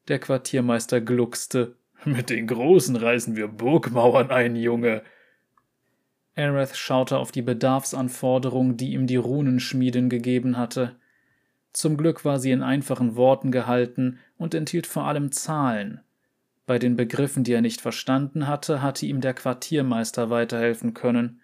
[0.07, 1.75] Der Quartiermeister gluckste.
[2.05, 5.03] Mit den Großen reißen wir Burgmauern ein, Junge.
[6.35, 10.95] Arath schaute auf die Bedarfsanforderung, die ihm die Runenschmiedin gegeben hatte.
[11.73, 16.01] Zum Glück war sie in einfachen Worten gehalten und enthielt vor allem Zahlen.
[16.65, 21.41] Bei den Begriffen, die er nicht verstanden hatte, hatte ihm der Quartiermeister weiterhelfen können.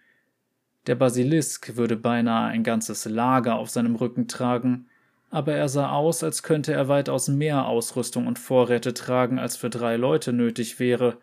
[0.88, 4.88] Der Basilisk würde beinahe ein ganzes Lager auf seinem Rücken tragen,
[5.29, 9.69] aber er sah aus, als könnte er weitaus mehr Ausrüstung und Vorräte tragen, als für
[9.69, 11.17] drei Leute nötig wäre,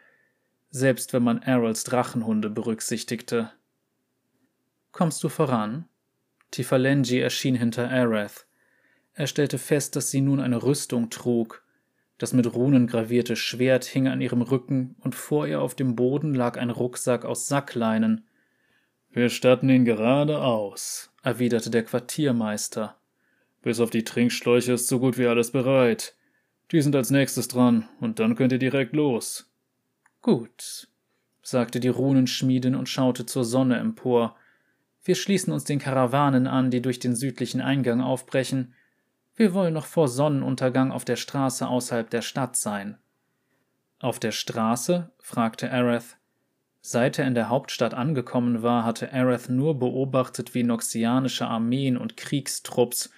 [0.71, 3.51] selbst wenn man Errols Drachenhunde berücksichtigte.
[4.93, 5.87] Kommst du voran?
[6.51, 8.47] Tifalengi erschien hinter Arath.
[9.15, 11.65] Er stellte fest, dass sie nun eine Rüstung trug.
[12.19, 16.35] Das mit Runen gravierte Schwert hing an ihrem Rücken und vor ihr auf dem Boden
[16.35, 18.27] lag ein Rucksack aus Sackleinen.
[19.11, 22.97] Wir statten ihn gerade aus, erwiderte der Quartiermeister.
[23.67, 26.15] Bis auf die Trinkschläuche ist so gut wie alles bereit.
[26.71, 29.51] Die sind als nächstes dran, und dann könnt ihr direkt los.
[30.23, 30.87] Gut,
[31.43, 34.37] sagte die Runenschmiedin und schaute zur Sonne empor.
[35.03, 38.73] Wir schließen uns den Karawanen an, die durch den südlichen Eingang aufbrechen.
[39.35, 42.99] Wir wollen noch vor Sonnenuntergang auf der Straße außerhalb der Stadt sein.
[43.99, 45.11] Auf der Straße?
[45.19, 46.19] fragte Arath.
[46.83, 52.17] Seit er in der Hauptstadt angekommen war, hatte Arath nur beobachtet, wie noxianische Armeen und
[52.17, 53.11] Kriegstrupps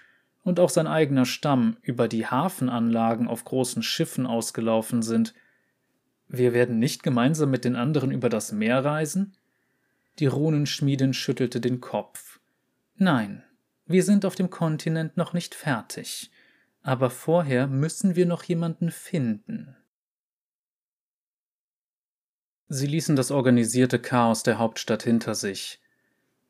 [0.48, 5.34] und auch sein eigener Stamm über die Hafenanlagen auf großen Schiffen ausgelaufen sind–
[6.28, 9.34] wir werden nicht gemeinsam mit den anderen über das Meer reisen?
[10.18, 12.38] Die Runenschmiedin schüttelte den Kopf.
[12.96, 13.42] Nein,
[13.86, 16.30] wir sind auf dem Kontinent noch nicht fertig.
[16.82, 19.76] Aber vorher müssen wir noch jemanden finden.
[22.68, 25.80] Sie ließen das organisierte Chaos der Hauptstadt hinter sich.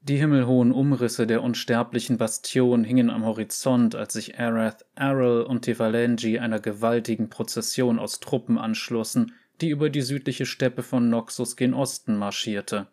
[0.01, 6.39] Die himmelhohen Umrisse der unsterblichen Bastion hingen am Horizont, als sich Arath, Errol und Tevalengi
[6.39, 12.17] einer gewaltigen Prozession aus Truppen anschlossen, die über die südliche Steppe von Noxus gen Osten
[12.17, 12.87] marschierte.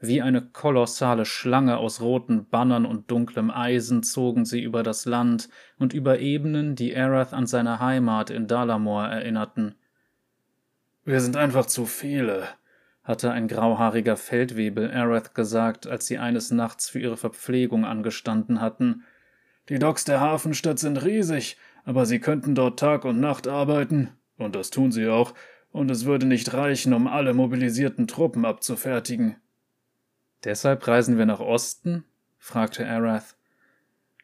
[0.00, 5.48] Wie eine kolossale Schlange aus roten Bannern und dunklem Eisen zogen sie über das Land
[5.78, 9.74] und über Ebenen, die Arath an seine Heimat in Dalamor erinnerten.
[11.04, 12.46] Wir sind einfach zu viele,
[13.08, 19.02] hatte ein grauhaariger Feldwebel Arath gesagt, als sie eines Nachts für ihre Verpflegung angestanden hatten.
[19.70, 24.54] Die Docks der Hafenstadt sind riesig, aber sie könnten dort Tag und Nacht arbeiten, und
[24.54, 25.32] das tun sie auch,
[25.72, 29.36] und es würde nicht reichen, um alle mobilisierten Truppen abzufertigen.
[30.44, 32.04] Deshalb reisen wir nach Osten?
[32.36, 33.37] fragte Arath.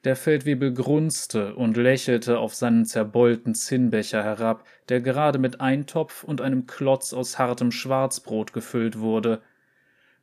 [0.04, 6.42] Der Feldwebel grunzte und lächelte auf seinen zerbeulten Zinnbecher herab, der gerade mit Eintopf und
[6.42, 9.40] einem Klotz aus hartem Schwarzbrot gefüllt wurde.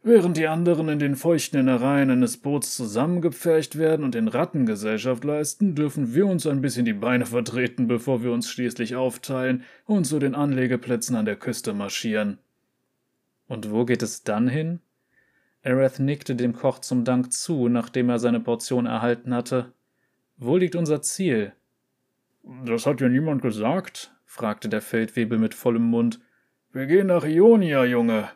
[0.04, 5.24] Während die anderen in den feuchten Innereien eines Boots zusammengepfercht werden und den Ratten Gesellschaft
[5.24, 10.06] leisten, dürfen wir uns ein bisschen die Beine vertreten, bevor wir uns schließlich aufteilen und
[10.06, 12.38] zu den Anlegeplätzen an der Küste marschieren.
[13.48, 14.80] Und wo geht es dann hin?
[15.64, 19.74] Arath nickte dem Koch zum Dank zu, nachdem er seine Portion erhalten hatte.
[20.38, 21.54] Wo liegt unser Ziel?
[22.66, 26.20] Das hat ja niemand gesagt, fragte der Feldwebel mit vollem Mund.
[26.72, 28.30] Wir gehen nach Ionia, Junge.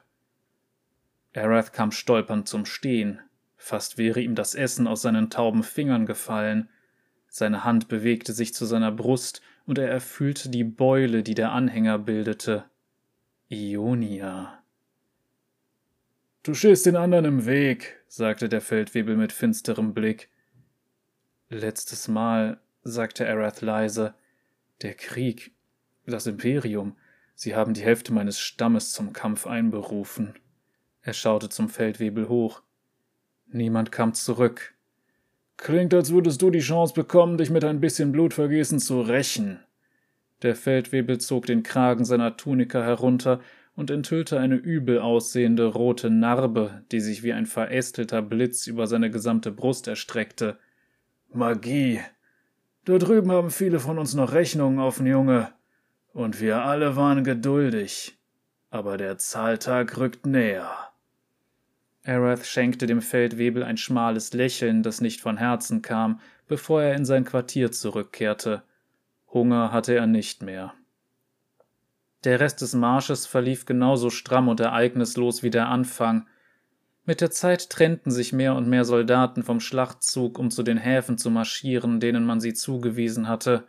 [1.36, 3.20] Arath kam stolpernd zum Stehen.
[3.58, 6.70] Fast wäre ihm das Essen aus seinen tauben Fingern gefallen.
[7.28, 11.98] Seine Hand bewegte sich zu seiner Brust, und er erfüllte die Beule, die der Anhänger
[11.98, 12.66] bildete.
[13.50, 14.64] Ionia.
[16.46, 20.30] Du stehst den anderen im Weg, sagte der Feldwebel mit finsterem Blick.
[21.50, 24.14] Letztes Mal, sagte Arath leise,
[24.84, 25.56] der Krieg,
[26.06, 26.98] das Imperium,
[27.34, 30.36] sie haben die Hälfte meines Stammes zum Kampf einberufen.
[31.02, 32.62] Er schaute zum Feldwebel hoch.
[33.48, 34.76] Niemand kam zurück.
[35.58, 39.62] Klingt, als würdest du die Chance bekommen, dich mit ein bisschen Blutvergießen zu rächen.
[40.44, 43.42] Der Feldwebel zog den Kragen seiner Tunika herunter
[43.76, 49.12] und enthüllte eine übel aussehende rote Narbe, die sich wie ein verästelter Blitz über seine
[49.12, 50.58] gesamte Brust erstreckte.
[51.34, 52.00] Magie.
[52.86, 55.52] Da drüben haben viele von uns noch Rechnungen offen, Junge.
[56.14, 58.18] Und wir alle waren geduldig.
[58.70, 60.72] Aber der Zahltag rückt näher.
[62.06, 67.04] Arath schenkte dem Feldwebel ein schmales Lächeln, das nicht von Herzen kam, bevor er in
[67.04, 68.64] sein Quartier zurückkehrte.
[69.34, 70.74] Hunger hatte er nicht mehr.
[72.26, 76.26] Der Rest des Marsches verlief genauso stramm und ereignislos wie der Anfang.
[77.06, 81.20] Mit der Zeit trennten sich mehr und mehr Soldaten vom Schlachtzug, um zu den Häfen
[81.20, 83.68] zu marschieren, denen man sie zugewiesen hatte.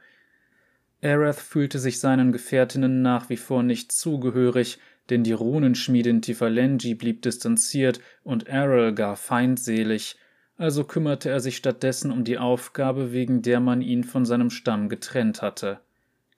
[1.05, 4.79] Arath fühlte sich seinen Gefährtinnen nach wie vor nicht zugehörig,
[5.11, 10.17] denn die Runenschmiedin Tifalengi blieb distanziert und Errol gar feindselig,
[10.57, 14.89] also kümmerte er sich stattdessen um die Aufgabe, wegen der man ihn von seinem Stamm
[14.89, 15.81] getrennt hatte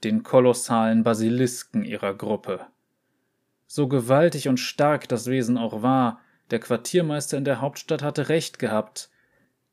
[0.05, 2.67] den kolossalen Basilisken ihrer Gruppe.
[3.67, 8.59] So gewaltig und stark das Wesen auch war, der Quartiermeister in der Hauptstadt hatte recht
[8.59, 9.11] gehabt.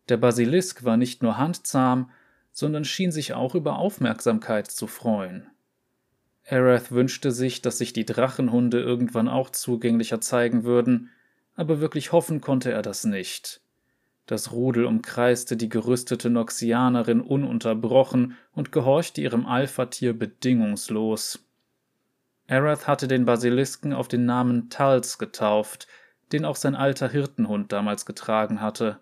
[0.09, 2.11] Der Basilisk war nicht nur handzahm,
[2.51, 5.47] sondern schien sich auch über Aufmerksamkeit zu freuen.
[6.47, 11.09] Arath wünschte sich, dass sich die Drachenhunde irgendwann auch zugänglicher zeigen würden,
[11.55, 13.61] aber wirklich hoffen konnte er das nicht.
[14.25, 21.45] Das Rudel umkreiste die gerüstete Noxianerin ununterbrochen und gehorchte ihrem Alpha-Tier bedingungslos.
[22.47, 25.87] Arath hatte den Basilisken auf den Namen Tals getauft,
[26.31, 28.99] den auch sein alter Hirtenhund damals getragen hatte.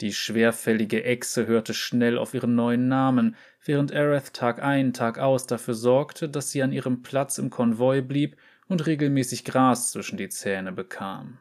[0.00, 5.46] Die schwerfällige Echse hörte schnell auf ihren neuen Namen, während Arath Tag ein, Tag aus
[5.46, 10.30] dafür sorgte, dass sie an ihrem Platz im Konvoi blieb und regelmäßig Gras zwischen die
[10.30, 11.38] Zähne bekam.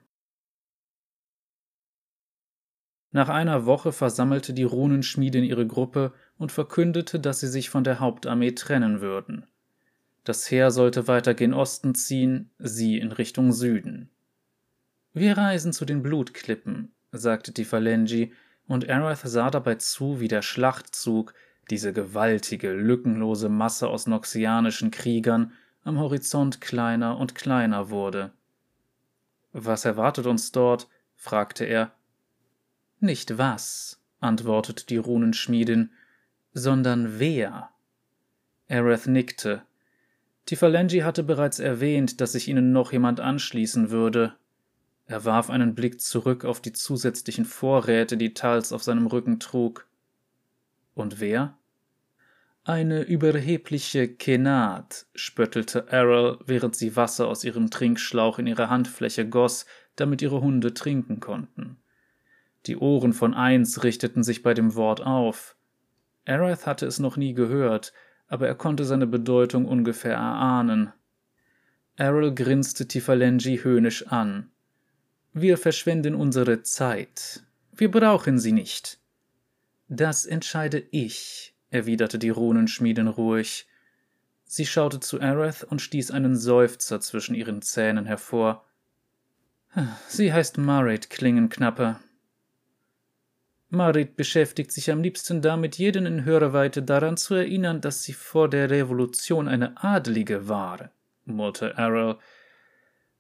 [3.12, 8.00] Nach einer Woche versammelte die Runenschmiedin ihre Gruppe und verkündete, dass sie sich von der
[8.00, 9.48] Hauptarmee trennen würden.
[10.24, 14.10] Das Heer sollte weiter gen Osten ziehen, sie in Richtung Süden.
[15.14, 18.32] Wir reisen zu den Blutklippen, sagte die Phalangi,
[18.68, 21.34] und Arath sah dabei zu, wie der Schlachtzug,
[21.72, 28.32] diese gewaltige, lückenlose Masse aus noxianischen Kriegern, am Horizont kleiner und kleiner wurde.
[29.52, 30.88] Was erwartet uns dort?
[31.16, 31.92] fragte er
[33.02, 35.92] nicht was, antwortete die Runenschmiedin,
[36.54, 37.70] sondern wer.
[38.68, 39.64] Aerith nickte.
[40.46, 44.36] Tifalengi hatte bereits erwähnt, dass sich ihnen noch jemand anschließen würde.
[45.06, 49.88] Er warf einen Blick zurück auf die zusätzlichen Vorräte, die Tals auf seinem Rücken trug.
[50.94, 51.58] Und wer?
[52.64, 59.66] Eine überhebliche Kenat, spöttelte Errol, während sie Wasser aus ihrem Trinkschlauch in ihre Handfläche goss,
[59.96, 61.78] damit ihre Hunde trinken konnten.
[62.66, 65.56] Die Ohren von Eins richteten sich bei dem Wort auf.
[66.26, 67.94] Arath hatte es noch nie gehört,
[68.28, 70.94] aber er konnte seine Bedeutung ungefähr erahnen.
[71.96, 74.52] Errol grinste Tifalengi höhnisch an.
[75.34, 77.44] Wir verschwenden unsere Zeit.
[77.76, 79.00] Wir brauchen sie nicht.
[79.88, 83.68] Das entscheide ich, erwiderte die Runenschmiedin ruhig.
[84.46, 88.66] Sie schaute zu Arath und stieß einen Seufzer zwischen ihren Zähnen hervor.
[90.08, 92.00] Sie heißt Marit Klingenknapper.
[93.72, 98.50] Marit beschäftigt sich am liebsten damit, jeden in Hörweite daran zu erinnern, dass sie vor
[98.50, 100.92] der Revolution eine Adlige war,
[101.26, 102.18] murrte Errol.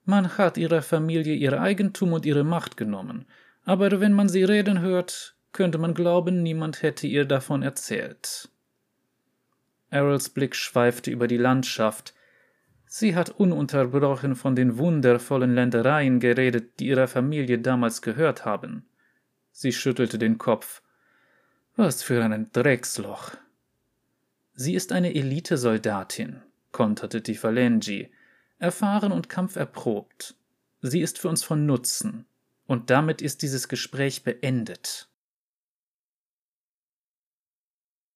[0.06, 3.28] Man hat ihrer Familie ihr Eigentum und ihre Macht genommen,
[3.64, 8.50] aber wenn man sie reden hört, könnte man glauben, niemand hätte ihr davon erzählt.
[9.91, 12.16] Errols Blick schweifte über die Landschaft.
[12.88, 18.89] Sie hat ununterbrochen von den wundervollen Ländereien geredet, die ihrer Familie damals gehört haben.
[19.62, 20.82] Sie schüttelte den Kopf.
[21.76, 23.32] Was für ein Drecksloch.
[24.53, 26.41] Sie ist eine Elitesoldatin,
[26.72, 28.10] konterte Tifalengi,
[28.57, 30.38] erfahren und kampferprobt.
[30.82, 32.26] Sie ist für uns von Nutzen.
[32.68, 35.10] Und damit ist dieses Gespräch beendet.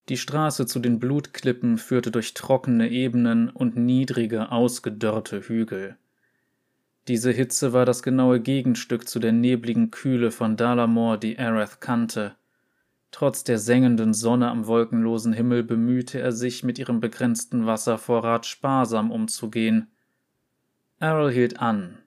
[0.08, 5.98] Die Straße zu den Blutklippen führte durch trockene Ebenen und niedrige, ausgedörrte Hügel.
[7.08, 12.36] Diese Hitze war das genaue Gegenstück zu der nebligen Kühle von Dalamor, die Arath kannte.
[13.12, 19.12] Trotz der sengenden Sonne am wolkenlosen Himmel bemühte er sich, mit ihrem begrenzten Wasservorrat sparsam
[19.12, 19.92] umzugehen.
[21.00, 21.98] Errol hielt an.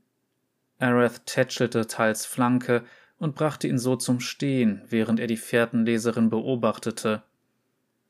[0.78, 2.84] Arath tätschelte Teils Flanke
[3.18, 7.22] und brachte ihn so zum Stehen, während er die Fährtenleserin beobachtete–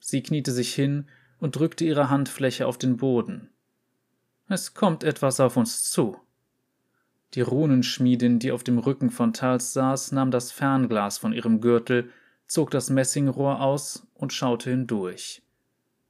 [0.09, 1.09] Sie kniete sich hin
[1.41, 3.51] und drückte ihre Handfläche auf den Boden.
[4.49, 6.17] Es kommt etwas auf uns zu.
[7.35, 12.11] Die Runenschmiedin, die auf dem Rücken von Tals saß, nahm das Fernglas von ihrem Gürtel,
[12.47, 15.43] zog das Messingrohr aus und schaute hindurch.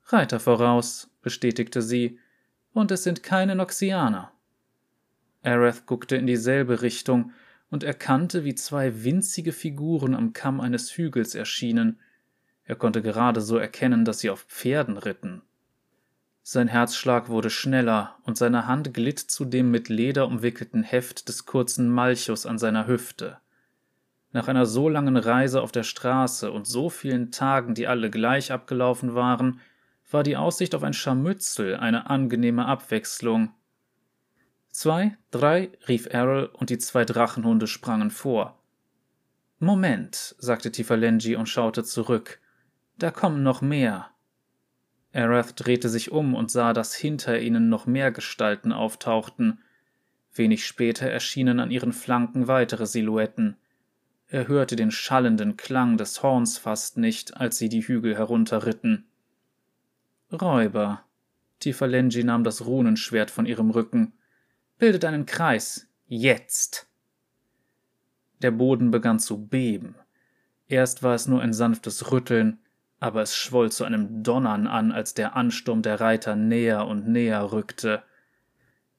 [0.05, 2.19] Reiter voraus, bestätigte sie,
[2.73, 4.31] und es sind keine Noxianer.
[5.43, 7.33] Aereth guckte in dieselbe Richtung
[7.71, 11.99] und erkannte, wie zwei winzige Figuren am Kamm eines Hügels erschienen,
[12.67, 15.43] er konnte gerade so erkennen, dass sie auf Pferden ritten.
[16.49, 21.45] Sein Herzschlag wurde schneller und seine Hand glitt zu dem mit Leder umwickelten Heft des
[21.45, 23.39] kurzen Malchus an seiner Hüfte.
[24.31, 28.53] Nach einer so langen Reise auf der Straße und so vielen Tagen, die alle gleich
[28.53, 29.59] abgelaufen waren,
[30.09, 33.53] war die Aussicht auf ein Scharmützel eine angenehme Abwechslung.
[34.71, 38.63] Zwei, drei, rief Errol, und die zwei Drachenhunde sprangen vor.
[39.59, 42.41] Moment, sagte Tifalengi und schaute zurück.
[42.99, 44.13] Da kommen noch mehr.
[45.17, 49.61] Arath drehte sich um und sah, dass hinter ihnen noch mehr Gestalten auftauchten.
[50.35, 53.57] Wenig später erschienen an ihren Flanken weitere Silhouetten.
[54.29, 59.07] Er hörte den schallenden Klang des Horns fast nicht, als sie die Hügel herunterritten.
[60.31, 61.03] Räuber.
[61.61, 64.13] Tifalengi nahm das Runenschwert von ihrem Rücken.
[64.79, 65.87] Bildet einen Kreis.
[66.09, 66.89] Jetzt.
[68.43, 69.95] Der Boden begann zu beben.
[70.69, 72.59] Erst war es nur ein sanftes Rütteln,
[73.01, 77.53] aber es schwoll zu einem Donnern an, als der Ansturm der Reiter näher und näher
[77.53, 78.03] rückte.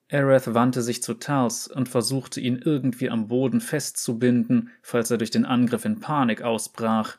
[0.09, 5.31] Aereth wandte sich zu Tals und versuchte ihn irgendwie am Boden festzubinden, falls er durch
[5.31, 7.17] den Angriff in Panik ausbrach.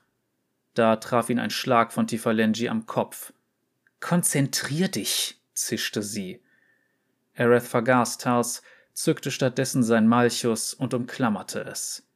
[0.74, 3.32] Da traf ihn ein Schlag von Tifalengi am Kopf.
[4.00, 6.40] Konzentrier dich, zischte sie.
[7.34, 8.62] Aereth vergaß Tals,
[8.94, 12.08] zückte stattdessen sein Malchus und umklammerte es.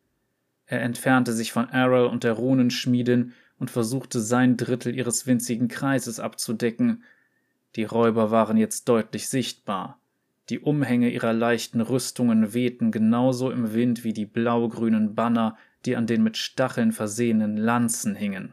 [0.67, 6.19] Er entfernte sich von Errol und der Runenschmiedin und versuchte sein Drittel ihres winzigen Kreises
[6.19, 7.05] abzudecken.
[7.77, 10.01] Die Räuber waren jetzt deutlich sichtbar.
[10.49, 16.09] Die Umhänge ihrer leichten Rüstungen wehten genauso im Wind wie die blaugrünen Banner, die an
[16.09, 18.53] den mit Stacheln versehenen Lanzen hingen.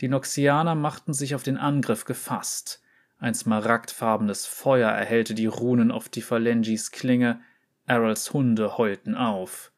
[0.00, 2.84] Die Noxianer machten sich auf den Angriff gefasst.
[3.18, 7.40] Ein smaragdfarbenes Feuer erhellte die Runen auf die Phalengis Klinge,
[7.86, 9.72] Errols Hunde heulten auf.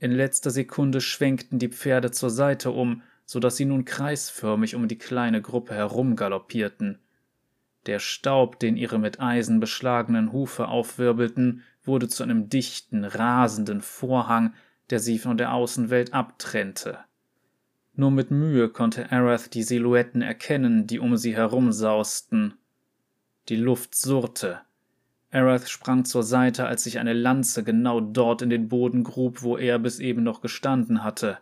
[0.00, 3.02] In letzter Sekunde schwenkten die Pferde zur Seite um,
[3.32, 6.98] so dass sie nun kreisförmig um die kleine Gruppe herumgaloppierten.
[7.86, 14.52] Der Staub, den ihre mit Eisen beschlagenen Hufe aufwirbelten, wurde zu einem dichten, rasenden Vorhang,
[14.90, 16.98] der sie von der Außenwelt abtrennte.
[17.94, 22.58] Nur mit Mühe konnte Arath die Silhouetten erkennen, die um sie herumsausten.
[23.48, 24.60] Die Luft surrte.
[25.30, 29.56] Arath sprang zur Seite, als sich eine Lanze genau dort in den Boden grub, wo
[29.56, 31.38] er bis eben noch gestanden hatte.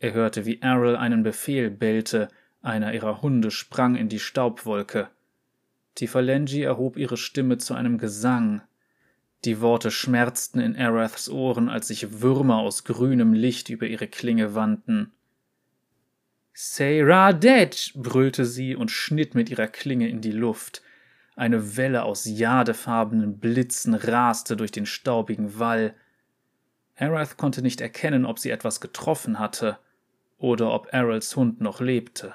[0.00, 2.28] Er hörte, wie Errol einen Befehl bellte,
[2.62, 5.08] einer ihrer Hunde sprang in die Staubwolke.
[5.96, 8.62] Tifalengi erhob ihre Stimme zu einem Gesang.
[9.44, 14.54] Die Worte schmerzten in Araths Ohren, als sich Würmer aus grünem Licht über ihre Klinge
[14.54, 15.12] wandten.
[16.52, 17.92] Say Dead!
[17.94, 20.82] brüllte sie und schnitt mit ihrer Klinge in die Luft.
[21.34, 25.94] Eine Welle aus jadefarbenen Blitzen raste durch den staubigen Wall.
[26.96, 29.78] Arath konnte nicht erkennen, ob sie etwas getroffen hatte
[30.38, 32.34] oder ob Errols Hund noch lebte.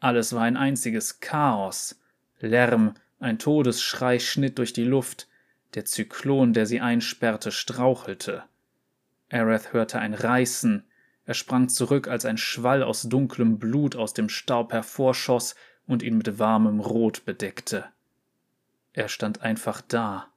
[0.00, 2.00] Alles war ein einziges Chaos.
[2.40, 5.28] Lärm, ein Todesschrei schnitt durch die Luft,
[5.74, 8.44] der Zyklon, der sie einsperrte, strauchelte.
[9.30, 10.84] Aereth hörte ein Reißen,
[11.24, 15.54] er sprang zurück, als ein Schwall aus dunklem Blut aus dem Staub hervorschoss
[15.86, 17.84] und ihn mit warmem Rot bedeckte.
[18.92, 20.28] Er stand einfach da.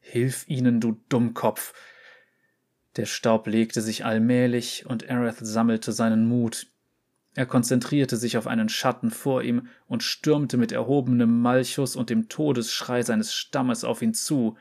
[0.00, 1.72] Hilf ihnen, du Dummkopf!
[2.96, 6.68] Der Staub legte sich allmählich, und Aerith sammelte seinen Mut.
[7.34, 12.30] Er konzentrierte sich auf einen Schatten vor ihm und stürmte mit erhobenem Malchus und dem
[12.30, 14.56] Todesschrei seines Stammes auf ihn zu.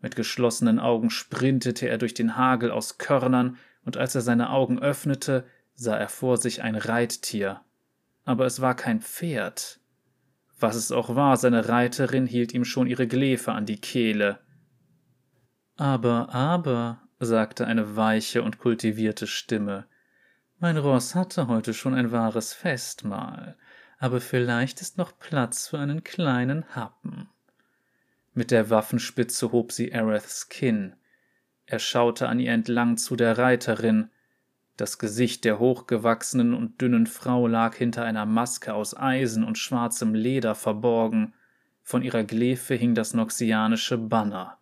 [0.00, 4.78] Mit geschlossenen Augen sprintete er durch den Hagel aus Körnern, und als er seine Augen
[4.78, 7.60] öffnete, sah er vor sich ein Reittier.
[8.24, 9.78] Aber es war kein Pferd.
[10.58, 14.38] Was es auch war, seine Reiterin hielt ihm schon ihre Glefe an die Kehle.
[15.76, 19.86] Aber, aber, sagte eine weiche und kultivierte Stimme,
[20.60, 23.56] mein Ross hatte heute schon ein wahres Festmahl,
[23.98, 27.28] aber vielleicht ist noch Platz für einen kleinen Happen.
[28.32, 30.94] Mit der Waffenspitze hob sie Areths Kinn.
[31.66, 34.10] Er schaute an ihr entlang zu der Reiterin.
[34.76, 40.14] Das Gesicht der hochgewachsenen und dünnen Frau lag hinter einer Maske aus Eisen und schwarzem
[40.14, 41.34] Leder verborgen.
[41.82, 44.58] Von ihrer Glefe hing das noxianische Banner.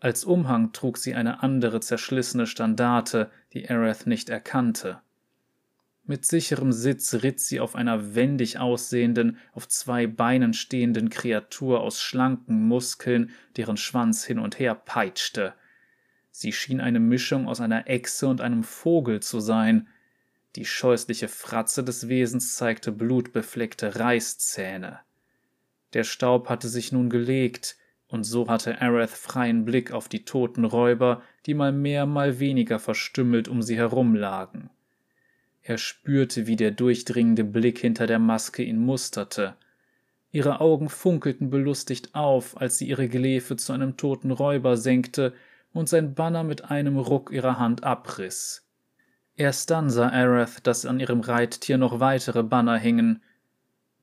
[0.00, 5.00] Als Umhang trug sie eine andere zerschlissene Standarte, die Areth nicht erkannte.
[6.04, 12.00] Mit sicherem Sitz ritt sie auf einer wendig aussehenden, auf zwei Beinen stehenden Kreatur aus
[12.00, 15.54] schlanken Muskeln, deren Schwanz hin und her peitschte.
[16.32, 19.86] Sie schien eine Mischung aus einer Echse und einem Vogel zu sein.
[20.56, 25.00] Die scheußliche Fratze des Wesens zeigte blutbefleckte Reißzähne.
[25.92, 27.76] Der Staub hatte sich nun gelegt,
[28.10, 32.78] und so hatte Areth freien Blick auf die toten Räuber, die mal mehr, mal weniger
[32.78, 34.70] verstümmelt um sie herum lagen.
[35.62, 39.54] Er spürte, wie der durchdringende Blick hinter der Maske ihn musterte.
[40.32, 45.32] Ihre Augen funkelten belustigt auf, als sie ihre Glefe zu einem toten Räuber senkte
[45.72, 48.66] und sein Banner mit einem Ruck ihrer Hand abriss.
[49.36, 53.22] Erst dann sah Arath, dass an ihrem Reittier noch weitere Banner hingen.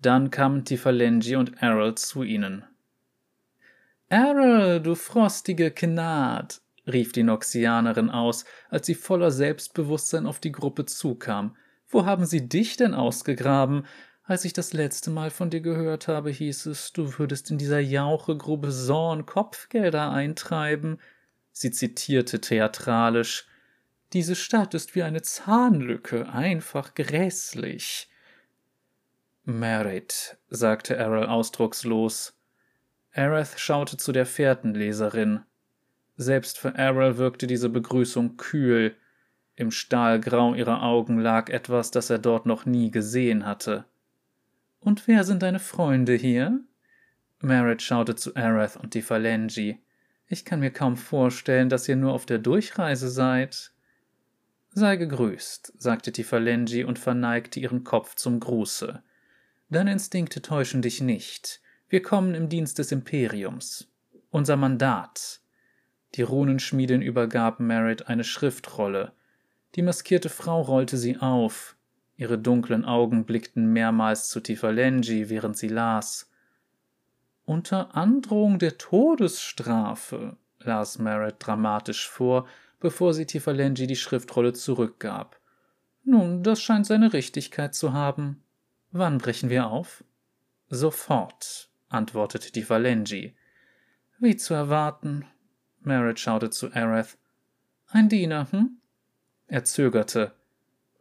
[0.02, 2.64] Dann kamen Tifalengi und Errol zu ihnen.
[4.10, 10.86] Errol, du frostige Gnad, rief die Noxianerin aus, als sie voller Selbstbewusstsein auf die Gruppe
[10.86, 11.58] zukam.
[11.90, 13.86] Wo haben sie dich denn ausgegraben?
[14.24, 17.80] Als ich das letzte Mal von dir gehört habe, hieß es, du würdest in dieser
[17.80, 21.00] Jauchegrube Sorn Kopfgelder eintreiben.
[21.52, 23.48] Sie zitierte theatralisch.
[24.14, 28.10] Diese Stadt ist wie eine Zahnlücke, einfach grässlich.
[29.44, 32.37] Merit, sagte Errol ausdruckslos.
[33.18, 35.42] Aerith schaute zu der Fährtenleserin.
[36.18, 38.96] Selbst für Errol wirkte diese Begrüßung kühl.
[39.56, 43.86] Im Stahlgrau ihrer Augen lag etwas, das er dort noch nie gesehen hatte.
[44.80, 46.60] Und wer sind deine Freunde hier?
[47.40, 49.80] Merritt schaute zu Aerith und die Phalangi.
[50.28, 53.72] Ich kann mir kaum vorstellen, dass ihr nur auf der Durchreise seid.
[54.72, 59.02] Sei gegrüßt, sagte Tifalengi und verneigte ihren Kopf zum Gruße.
[59.70, 61.62] Deine Instinkte täuschen dich nicht.
[61.90, 63.88] Wir kommen im Dienst des Imperiums.
[64.30, 65.40] Unser Mandat.
[66.16, 69.14] Die Runenschmiedin übergab Merritt eine Schriftrolle.
[69.76, 71.78] Die maskierte Frau rollte sie auf.
[72.18, 76.30] Ihre dunklen Augen blickten mehrmals zu Tifalengi, während sie las.
[77.46, 82.48] Unter Androhung der Todesstrafe, las Merritt dramatisch vor,
[82.82, 85.40] bevor sie Tifalengi die Schriftrolle zurückgab.
[86.04, 88.44] Nun, das scheint seine Richtigkeit zu haben.
[88.92, 90.04] Wann brechen wir auf?
[90.70, 93.34] Sofort, antwortete Tifalengi.
[94.20, 95.26] Wie zu erwarten.
[95.82, 97.18] Merritt schaute zu Areth.
[97.88, 98.78] Ein Diener, hm?
[99.48, 100.34] Er zögerte.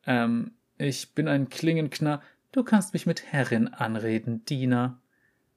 [0.07, 2.23] Ähm, ich bin ein Klingenknar.
[2.53, 5.01] Du kannst mich mit Herrin anreden, Diener.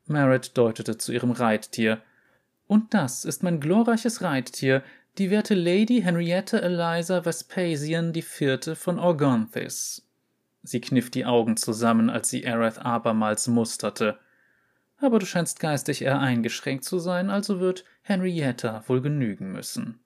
[0.07, 2.01] Merritt deutete zu ihrem Reittier.
[2.67, 4.83] Und das ist mein glorreiches Reittier,
[5.17, 10.07] die werte Lady Henrietta Eliza Vespasian die Vierte von Orgonthis.
[10.63, 14.17] Sie kniff die Augen zusammen, als sie Aerith abermals musterte.
[15.01, 19.99] Aber du scheinst geistig eher eingeschränkt zu sein, also wird Henrietta wohl genügen müssen.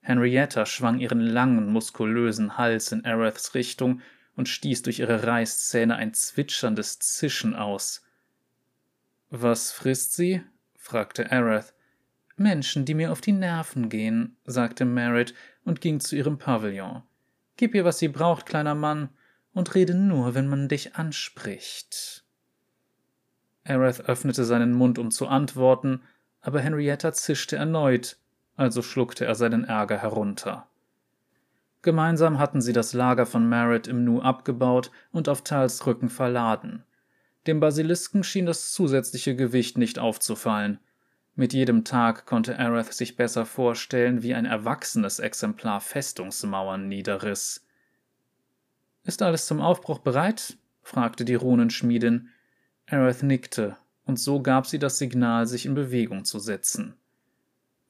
[0.00, 4.00] Henrietta schwang ihren langen, muskulösen Hals in Aeriths Richtung
[4.36, 8.02] und stieß durch ihre Reißzähne ein zwitscherndes Zischen aus.
[9.30, 10.42] Was frisst sie?
[10.76, 11.72] fragte Aerith.
[12.36, 15.34] Menschen, die mir auf die Nerven gehen, sagte Merritt
[15.64, 17.02] und ging zu ihrem Pavillon.
[17.56, 19.08] Gib ihr, was sie braucht, kleiner Mann,
[19.54, 22.25] und rede nur, wenn man dich anspricht.
[23.66, 26.02] Aerith öffnete seinen Mund, um zu antworten,
[26.40, 28.18] aber Henrietta zischte erneut,
[28.56, 30.66] also schluckte er seinen Ärger herunter.
[31.82, 36.84] Gemeinsam hatten sie das Lager von Merritt im Nu abgebaut und auf Tals Rücken verladen.
[37.46, 40.80] Dem Basilisken schien das zusätzliche Gewicht nicht aufzufallen.
[41.36, 47.64] Mit jedem Tag konnte Aerith sich besser vorstellen, wie ein erwachsenes Exemplar Festungsmauern niederriss.
[49.04, 50.56] Ist alles zum Aufbruch bereit?
[50.82, 52.30] fragte die Runenschmiedin.
[52.88, 56.94] Aerith nickte, und so gab sie das Signal, sich in Bewegung zu setzen.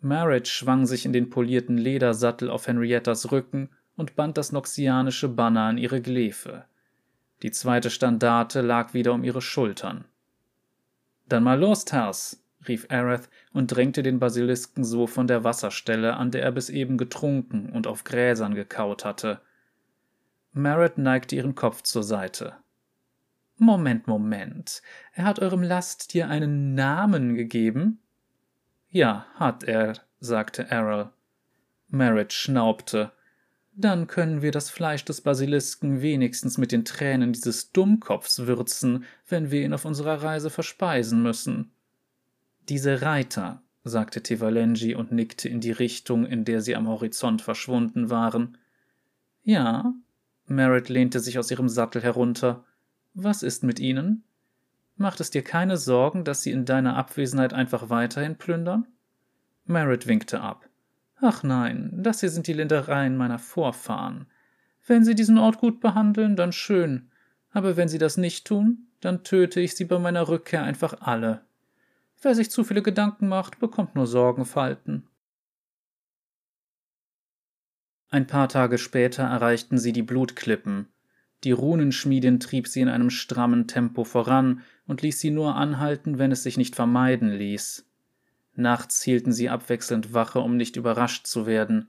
[0.01, 5.63] Marriage schwang sich in den polierten Ledersattel auf Henriettas Rücken und band das noxianische Banner
[5.63, 6.65] an ihre Glefe.
[7.43, 10.07] Die zweite Standarte lag wieder um ihre Schultern.
[11.29, 16.31] Dann mal los, Tars, rief Aerith und drängte den Basilisken so von der Wasserstelle, an
[16.31, 19.41] der er bis eben getrunken und auf Gräsern gekaut hatte.
[20.53, 22.55] Merritt neigte ihren Kopf zur Seite.
[23.59, 24.83] Moment, Moment.
[25.13, 28.01] Er hat eurem Lasttier einen Namen gegeben?
[28.91, 31.11] Ja, hat er, sagte Errol.
[31.89, 33.13] Merritt schnaubte.
[33.75, 39.51] Dann können wir das Fleisch des Basilisken wenigstens mit den Tränen dieses Dummkopfs würzen, wenn
[39.51, 41.71] wir ihn auf unserer Reise verspeisen müssen.
[42.69, 48.11] Diese Reiter, sagte Tevalenji und nickte in die Richtung, in der sie am Horizont verschwunden
[48.11, 48.59] waren.
[49.45, 49.95] Ja,
[50.47, 52.65] Merritt lehnte sich aus ihrem Sattel herunter.
[53.19, 54.25] Was ist mit ihnen?
[54.97, 58.87] Macht es dir keine Sorgen, dass sie in deiner Abwesenheit einfach weiterhin plündern?
[59.65, 60.69] Merritt winkte ab.
[61.23, 64.27] Ach nein, das hier sind die Lindereien meiner Vorfahren.
[64.87, 67.11] Wenn sie diesen Ort gut behandeln, dann schön,
[67.53, 71.41] aber wenn sie das nicht tun, dann töte ich sie bei meiner Rückkehr einfach alle.
[72.21, 75.09] Wer sich zu viele Gedanken macht, bekommt nur Sorgenfalten.
[78.11, 80.89] Ein paar Tage später erreichten sie die Blutklippen.
[81.45, 86.33] Die Runenschmiedin trieb sie in einem strammen Tempo voran und ließ sie nur anhalten, wenn
[86.33, 87.87] es sich nicht vermeiden ließ.
[88.55, 91.89] Nachts hielten sie abwechselnd Wache, um nicht überrascht zu werden.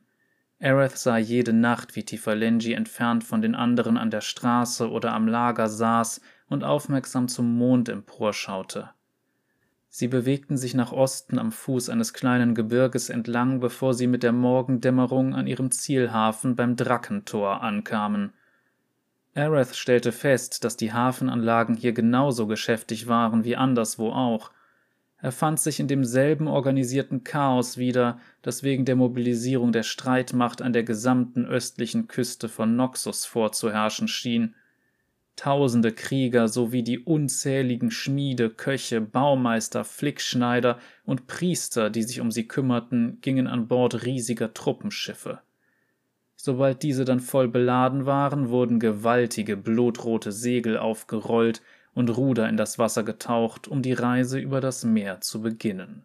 [0.60, 5.28] Aerith sah jede Nacht, wie Tifalenji entfernt von den anderen an der Straße oder am
[5.28, 6.20] Lager saß
[6.50, 8.90] und aufmerksam zum Mond emporschaute.
[9.90, 14.34] Sie bewegten sich nach Osten am Fuß eines kleinen Gebirges entlang, bevor sie mit der
[14.34, 18.34] Morgendämmerung an ihrem Zielhafen beim Drackentor ankamen.
[19.38, 24.52] Aerith stellte fest, dass die Hafenanlagen hier genauso geschäftig waren wie anderswo auch.
[25.20, 30.74] Er fand sich in demselben organisierten Chaos wieder, das wegen der Mobilisierung der Streitmacht an
[30.74, 34.56] der gesamten östlichen Küste von Noxus vorzuherrschen schien–
[35.38, 42.48] Tausende Krieger sowie die unzähligen Schmiede, Köche, Baumeister, Flickschneider und Priester, die sich um sie
[42.48, 45.40] kümmerten, gingen an Bord riesiger Truppenschiffe.
[46.38, 51.62] Sobald diese dann voll beladen waren, wurden gewaltige blutrote Segel aufgerollt
[51.94, 56.04] und Ruder in das Wasser getaucht, um die Reise über das Meer zu beginnen.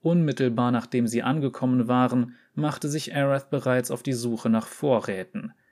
[0.00, 5.52] Unmittelbar nachdem sie angekommen waren, machte sich Arath bereits auf die Suche nach Vorräten–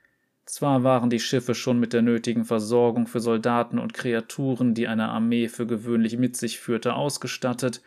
[0.47, 5.09] zwar waren die Schiffe schon mit der nötigen Versorgung für Soldaten und Kreaturen, die eine
[5.09, 7.83] Armee für gewöhnlich mit sich führte, ausgestattet,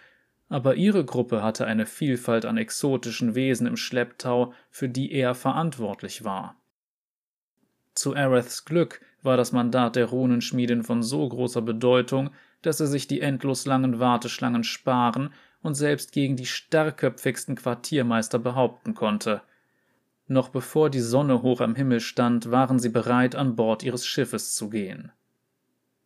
[0.50, 6.24] aber ihre Gruppe hatte eine Vielfalt an exotischen Wesen im Schlepptau, für die er verantwortlich
[6.24, 6.56] war.
[7.93, 12.32] Zu Areths Glück war das Mandat der Runenschmiedin von so großer Bedeutung,
[12.62, 18.95] dass er sich die endlos langen Warteschlangen sparen und selbst gegen die starrköpfigsten Quartiermeister behaupten
[18.95, 19.41] konnte.
[20.28, 24.56] Noch bevor die Sonne hoch am Himmel stand, waren sie bereit, an Bord ihres Schiffes
[24.56, 25.12] zu gehen.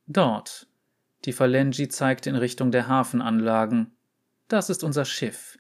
[0.08, 0.68] Dort.
[1.26, 3.93] Die Phalangi zeigte in Richtung der Hafenanlagen.
[4.54, 5.58] Das ist unser Schiff.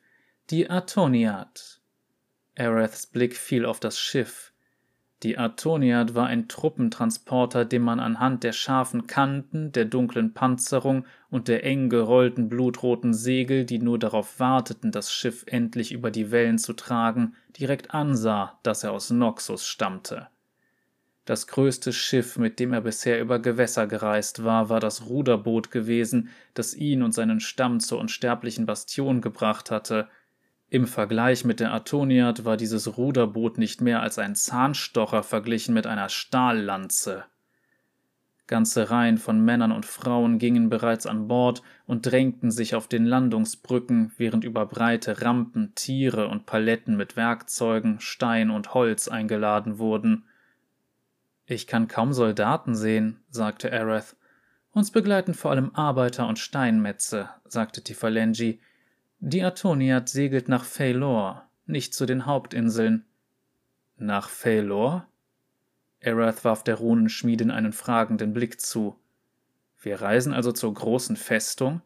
[0.51, 1.81] Die Atoniat.
[2.55, 4.53] Areths Blick fiel auf das Schiff.
[5.23, 11.47] Die Atoniat war ein Truppentransporter, den man anhand der scharfen Kanten, der dunklen Panzerung und
[11.47, 16.59] der eng gerollten blutroten Segel, die nur darauf warteten, das Schiff endlich über die Wellen
[16.59, 20.27] zu tragen, direkt ansah, dass er aus Noxus stammte.
[21.25, 26.29] Das größte Schiff, mit dem er bisher über Gewässer gereist war, war das Ruderboot gewesen,
[26.53, 30.07] das ihn und seinen Stamm zur unsterblichen Bastion gebracht hatte–
[30.73, 35.85] im Vergleich mit der Atoniat war dieses Ruderboot nicht mehr als ein Zahnstocher verglichen mit
[35.85, 37.25] einer Stahllanze.
[38.47, 43.05] Ganze Reihen von Männern und Frauen gingen bereits an Bord und drängten sich auf den
[43.05, 50.25] Landungsbrücken, während über breite Rampen Tiere und Paletten mit Werkzeugen, Stein und Holz eingeladen wurden.
[51.45, 54.15] Ich kann kaum Soldaten sehen, sagte Areth.
[54.71, 58.59] Uns begleiten vor allem Arbeiter und Steinmetze, sagte Tifalenji,
[59.19, 63.05] die Atoniat segelt nach Faelor, nicht zu den Hauptinseln.
[63.97, 65.07] Nach Faelor?
[65.99, 68.99] Erath warf der Runenschmiedin einen fragenden Blick zu.
[69.79, 71.81] Wir reisen also zur großen Festung?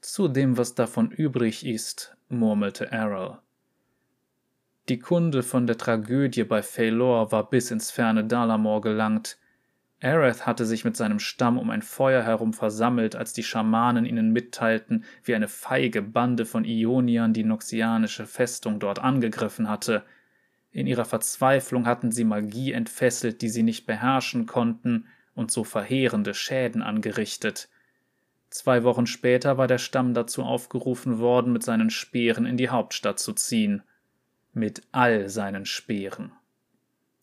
[0.00, 3.38] Zu dem, was davon übrig ist, murmelte Errol.
[4.88, 9.38] Die Kunde von der Tragödie bei Faelor war bis ins ferne Dalamor gelangt,
[10.04, 14.32] Aerith hatte sich mit seinem Stamm um ein Feuer herum versammelt, als die Schamanen ihnen
[14.32, 20.04] mitteilten, wie eine feige Bande von Ioniern die noxianische Festung dort angegriffen hatte.
[20.72, 26.34] In ihrer Verzweiflung hatten sie Magie entfesselt, die sie nicht beherrschen konnten, und so verheerende
[26.34, 27.68] Schäden angerichtet.
[28.50, 33.18] Zwei Wochen später war der Stamm dazu aufgerufen worden, mit seinen Speeren in die Hauptstadt
[33.18, 33.82] zu ziehen.
[34.56, 36.30] Mit all seinen Speeren.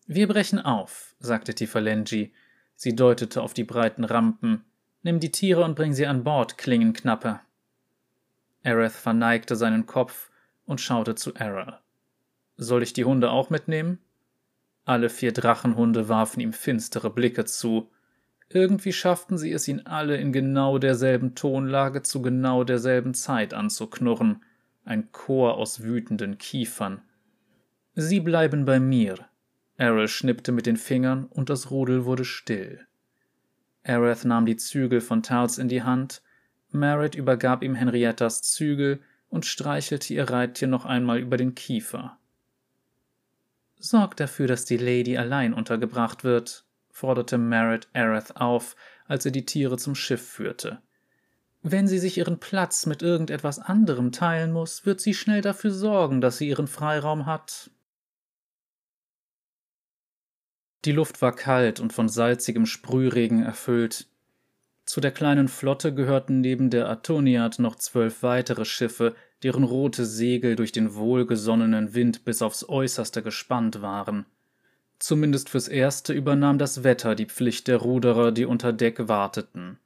[0.06, 2.30] Wir brechen auf, sagte Tifalengi.
[2.76, 4.64] Sie deutete auf die breiten Rampen.
[5.02, 7.40] Nimm die Tiere und bring sie an Bord, Klingenknappe.
[8.62, 10.30] Aerith verneigte seinen Kopf
[10.66, 11.78] und schaute zu Errol.
[12.58, 13.98] Soll ich die Hunde auch mitnehmen?
[14.84, 17.90] Alle vier Drachenhunde warfen ihm finstere Blicke zu.
[18.50, 24.44] Irgendwie schafften sie es, ihn alle in genau derselben Tonlage zu genau derselben Zeit anzuknurren.
[24.84, 27.00] Ein Chor aus wütenden Kiefern.
[27.94, 29.18] Sie bleiben bei mir.
[29.76, 32.86] Errol schnippte mit den Fingern und das Rudel wurde still.
[33.84, 36.22] Aerith nahm die Zügel von Tals in die Hand,
[36.70, 42.16] Merritt übergab ihm Henriettas Zügel und streichelte ihr Reittier noch einmal über den Kiefer.
[43.78, 48.76] Sorg dafür, dass die Lady allein untergebracht wird, forderte Merritt Aerith auf,
[49.06, 50.80] als er die Tiere zum Schiff führte.
[51.62, 56.20] Wenn sie sich ihren Platz mit irgendetwas anderem teilen muss, wird sie schnell dafür sorgen,
[56.20, 57.70] dass sie ihren Freiraum hat.
[60.84, 64.06] Die Luft war kalt und von salzigem Sprühregen erfüllt.
[64.84, 70.56] Zu der kleinen Flotte gehörten neben der Atoniat noch zwölf weitere Schiffe, deren rote Segel
[70.56, 74.26] durch den wohlgesonnenen Wind bis aufs äußerste gespannt waren.
[74.98, 79.78] Zumindest fürs Erste übernahm das Wetter die Pflicht der Ruderer, die unter Deck warteten.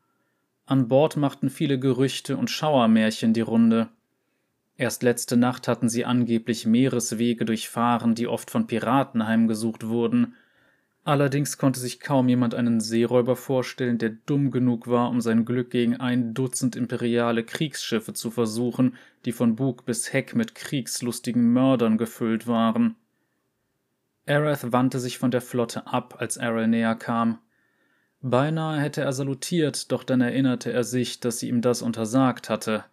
[0.67, 3.89] An Bord machten viele Gerüchte und Schauermärchen die Runde.
[4.77, 10.35] Erst letzte Nacht hatten sie angeblich Meereswege durchfahren, die oft von Piraten heimgesucht wurden.
[11.07, 15.71] Allerdings konnte sich kaum jemand einen Seeräuber vorstellen, der dumm genug war, um sein Glück
[15.71, 21.97] gegen ein Dutzend imperiale Kriegsschiffe zu versuchen, die von Bug bis Heck mit kriegslustigen Mördern
[21.97, 22.97] gefüllt waren.
[24.27, 27.39] Aerith wandte sich von der Flotte ab, als Errol näher kam.
[28.21, 32.85] Beinahe hätte er salutiert, doch dann erinnerte er sich, dass sie ihm das untersagt hatte.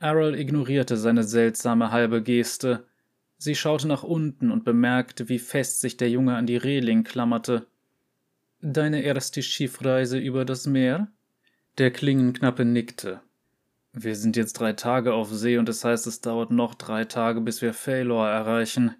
[0.00, 2.84] Errol ignorierte seine seltsame halbe Geste.
[3.42, 7.66] Sie schaute nach unten und bemerkte, wie fest sich der Junge an die Reling klammerte.
[8.60, 11.08] Deine erste Schiffreise über das Meer?
[11.76, 13.20] Der Klingenknappe nickte.
[13.92, 17.04] Wir sind jetzt drei Tage auf See und es das heißt, es dauert noch drei
[17.04, 18.94] Tage, bis wir Faelor erreichen.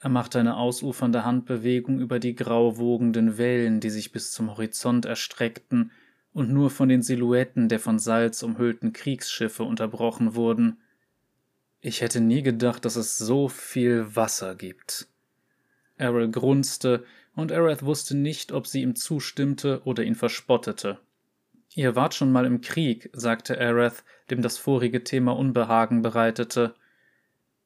[0.00, 5.04] Er machte eine ausufernde Handbewegung über die grau wogenden Wellen, die sich bis zum Horizont
[5.04, 5.92] erstreckten
[6.32, 10.78] und nur von den Silhouetten der von Salz umhüllten Kriegsschiffe unterbrochen wurden.
[11.84, 15.08] Ich hätte nie gedacht, dass es so viel Wasser gibt.
[15.96, 17.04] Errol grunzte,
[17.34, 21.00] und Aerith wusste nicht, ob sie ihm zustimmte oder ihn verspottete.
[21.74, 26.74] Ihr wart schon mal im Krieg, sagte Aerith, dem das vorige Thema Unbehagen bereitete.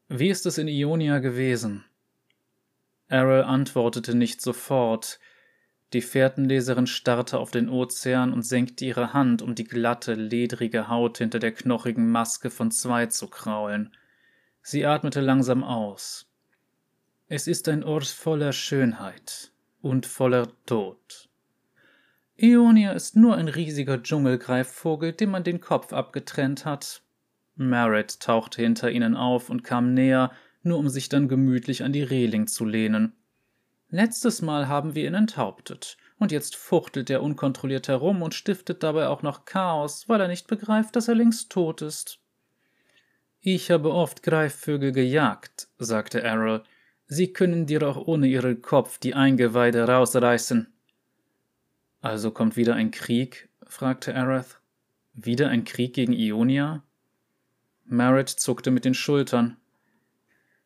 [0.08, 1.84] Wie ist es in Ionia gewesen?
[3.08, 5.20] Errol antwortete nicht sofort.
[5.92, 11.18] Die Fährtenleserin starrte auf den Ozean und senkte ihre Hand, um die glatte, ledrige Haut
[11.18, 13.94] hinter der knochigen Maske von zwei zu kraulen.
[14.68, 16.26] Sie atmete langsam aus.
[17.28, 21.28] Es ist ein Ort voller Schönheit und voller Tod.
[22.36, 27.02] Ionia ist nur ein riesiger Dschungelgreifvogel, dem man den Kopf abgetrennt hat.
[27.54, 30.32] Merritt tauchte hinter ihnen auf und kam näher,
[30.64, 33.12] nur um sich dann gemütlich an die Reling zu lehnen.
[33.88, 39.06] Letztes Mal haben wir ihn enthauptet, und jetzt fuchtelt er unkontrolliert herum und stiftet dabei
[39.06, 42.18] auch noch Chaos, weil er nicht begreift, dass er längst tot ist.
[43.48, 46.64] Ich habe oft Greifvögel gejagt, sagte Errol.
[47.06, 50.66] Sie können dir auch ohne ihren Kopf die Eingeweide rausreißen.
[52.00, 53.48] Also kommt wieder ein Krieg?
[53.64, 54.58] fragte Aerith.
[55.12, 56.82] Wieder ein Krieg gegen Ionia?
[57.84, 59.56] Merritt zuckte mit den Schultern.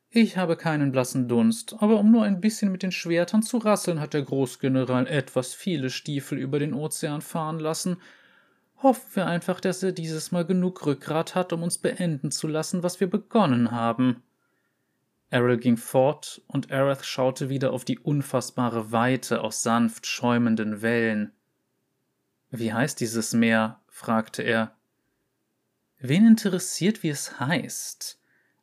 [0.09, 4.01] Ich habe keinen blassen Dunst, aber um nur ein bisschen mit den Schwertern zu rasseln,
[4.01, 7.99] hat der Großgeneral etwas viele Stiefel über den Ozean fahren lassen.
[8.83, 12.83] Hoffen wir einfach, dass er dieses Mal genug Rückgrat hat, um uns beenden zu lassen,
[12.83, 14.23] was wir begonnen haben.
[15.29, 21.33] Errol ging fort, und Aerith schaute wieder auf die unfassbare Weite aus sanft schäumenden Wellen.
[22.51, 23.81] Wie heißt dieses Meer?
[23.87, 24.75] fragte er.
[25.99, 28.19] Wen interessiert, wie es heißt?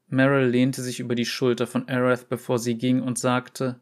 [0.08, 3.80] Meryl lehnte sich über die Schulter von Aerith, bevor sie ging, und sagte,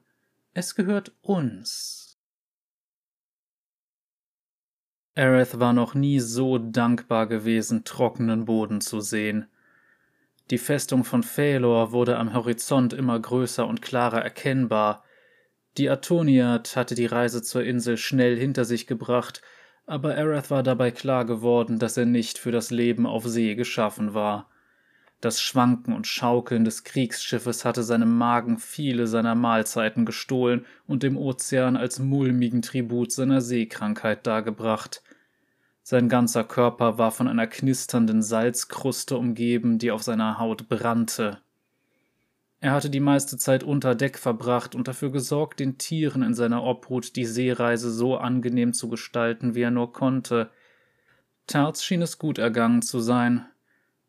[0.53, 2.04] es gehört uns.
[5.17, 9.47] Aerith war noch nie so dankbar gewesen, trockenen Boden zu sehen.
[10.51, 15.05] Die Festung von Phalor wurde am Horizont immer größer und klarer erkennbar.
[15.77, 19.41] Die Atoniat hatte die Reise zur Insel schnell hinter sich gebracht,
[19.85, 24.13] aber Aerith war dabei klar geworden, dass er nicht für das Leben auf See geschaffen
[24.13, 24.49] war.
[25.21, 31.17] Das Schwanken und Schaukeln des Kriegsschiffes hatte seinem Magen viele seiner Mahlzeiten gestohlen und dem
[31.17, 35.01] Ozean als mulmigen Tribut seiner Seekrankheit dargebracht.
[35.87, 41.37] Sein ganzer Körper war von einer knisternden Salzkruste umgeben, die auf seiner Haut brannte.
[42.59, 46.63] Er hatte die meiste Zeit unter Deck verbracht und dafür gesorgt, den Tieren in seiner
[46.63, 50.49] Obhut die Seereise so angenehm zu gestalten, wie er nur konnte.
[51.45, 53.45] Tarz schien es gut ergangen zu sein.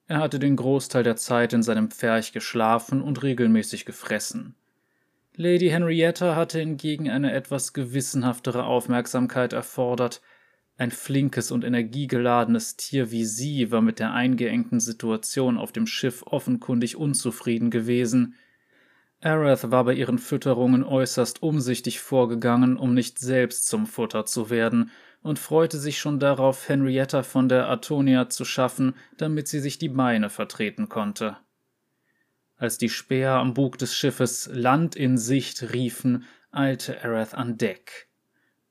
[0.06, 4.54] Er hatte den Großteil der Zeit in seinem Pferch geschlafen und regelmäßig gefressen.
[5.34, 10.22] Lady Henrietta hatte hingegen eine etwas gewissenhaftere Aufmerksamkeit erfordert.
[10.78, 16.22] Ein flinkes und energiegeladenes Tier wie sie war mit der eingeengten Situation auf dem Schiff
[16.26, 18.34] offenkundig unzufrieden gewesen.
[19.22, 24.90] Arath war bei ihren Fütterungen äußerst umsichtig vorgegangen, um nicht selbst zum Futter zu werden,
[25.22, 29.88] und freute sich schon darauf, Henrietta von der Atonia zu schaffen, damit sie sich die
[29.88, 31.38] Beine vertreten konnte.
[32.56, 38.05] Als die Späher am Bug des Schiffes Land in Sicht riefen, eilte Arath an Deck.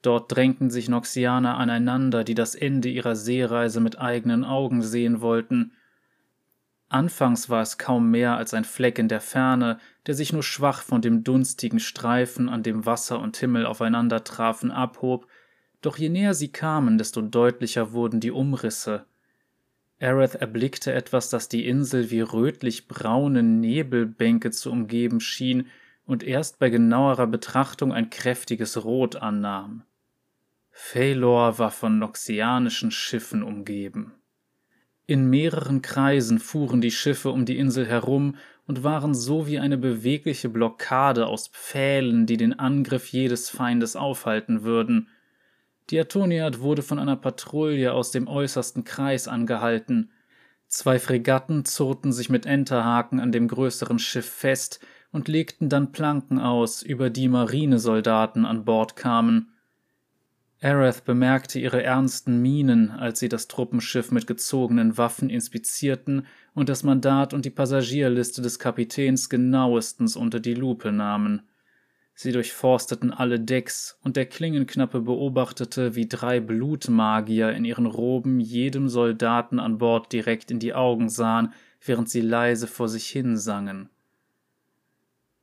[0.06, 5.72] Dort drängten sich Noxianer aneinander, die das Ende ihrer Seereise mit eigenen Augen sehen wollten.
[6.90, 10.84] Anfangs war es kaum mehr als ein Fleck in der Ferne, der sich nur schwach
[10.84, 15.26] von dem dunstigen Streifen, an dem Wasser und Himmel aufeinander trafen, abhob,
[15.82, 19.06] doch je näher sie kamen, desto deutlicher wurden die Umrisse.
[20.00, 25.66] Aerith erblickte etwas, das die Insel wie rötlich-braune Nebelbänke zu umgeben schien
[26.06, 29.82] und erst bei genauerer Betrachtung ein kräftiges Rot annahm.
[30.78, 34.12] Phalor war von noxianischen Schiffen umgeben.
[35.08, 38.36] In mehreren Kreisen fuhren die Schiffe um die Insel herum
[38.68, 44.64] und waren so wie eine bewegliche Blockade aus Pfählen, die den Angriff jedes Feindes aufhalten
[44.64, 45.08] würden.
[45.92, 50.12] Die Atoniat wurde von einer Patrouille aus dem äußersten Kreis angehalten.
[50.68, 56.38] Zwei Fregatten zurrten sich mit Enterhaken an dem größeren Schiff fest und legten dann Planken
[56.38, 59.54] aus, über die Marinesoldaten an Bord kamen.
[60.66, 66.82] Aerith bemerkte ihre ernsten Mienen, als sie das Truppenschiff mit gezogenen Waffen inspizierten und das
[66.82, 71.44] Mandat und die Passagierliste des Kapitäns genauestens unter die Lupe nahmen.
[72.16, 78.90] Sie durchforsteten alle Decks, und der Klingenknappe beobachtete, wie drei Blutmagier in ihren Roben jedem
[78.90, 81.54] Soldaten an Bord direkt in die Augen sahen,
[81.86, 83.90] während sie leise vor sich hin sangen.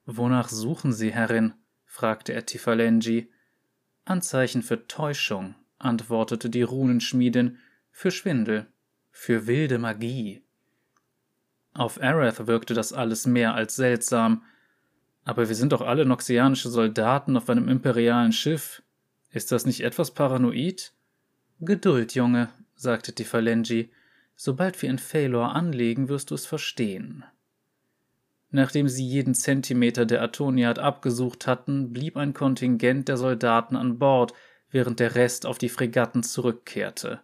[0.05, 1.53] Wonach suchen Sie, Herrin?
[1.85, 3.29] fragte er Tifalengi.
[4.05, 7.59] Anzeichen für Täuschung, antwortete die Runenschmiedin,
[7.91, 8.67] für Schwindel,
[9.11, 10.43] für wilde Magie.
[11.75, 14.43] Auf Arath wirkte das alles mehr als seltsam,
[15.25, 18.83] aber wir sind doch alle noxianische Soldaten auf einem imperialen Schiff.
[19.31, 20.93] Ist das nicht etwas paranoid?
[21.61, 23.91] Geduld, Junge, sagte Tifalengi.
[24.35, 27.25] Sobald wir in Phalor anlegen, wirst du es verstehen.
[28.55, 34.35] Nachdem sie jeden Zentimeter der Atoniat abgesucht hatten, blieb ein Kontingent der Soldaten an Bord,
[34.71, 37.21] während der Rest auf die Fregatten zurückkehrte.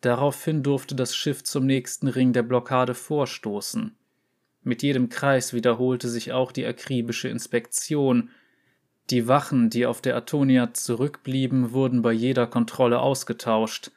[0.00, 3.96] Daraufhin durfte das Schiff zum nächsten Ring der Blockade vorstoßen.
[4.62, 8.30] Mit jedem Kreis wiederholte sich auch die akribische Inspektion.
[9.10, 13.90] Die Wachen, die auf der Atonia zurückblieben, wurden bei jeder Kontrolle ausgetauscht.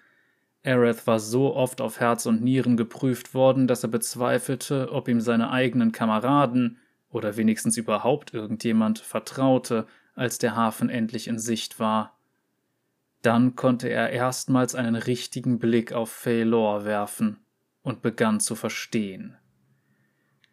[0.63, 5.19] Aerith war so oft auf Herz und Nieren geprüft worden, dass er bezweifelte, ob ihm
[5.19, 9.85] seine eigenen Kameraden oder wenigstens überhaupt irgendjemand vertraute,
[10.15, 12.17] als der Hafen endlich in Sicht war.
[13.21, 17.39] Dann konnte er erstmals einen richtigen Blick auf Phalor werfen
[17.81, 19.37] und begann zu verstehen.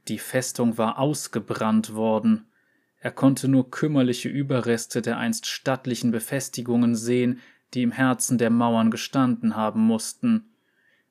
[0.08, 2.46] Die Festung war ausgebrannt worden.
[2.98, 7.40] Er konnte nur kümmerliche Überreste der einst stattlichen Befestigungen sehen,
[7.74, 10.50] die im Herzen der Mauern gestanden haben mussten.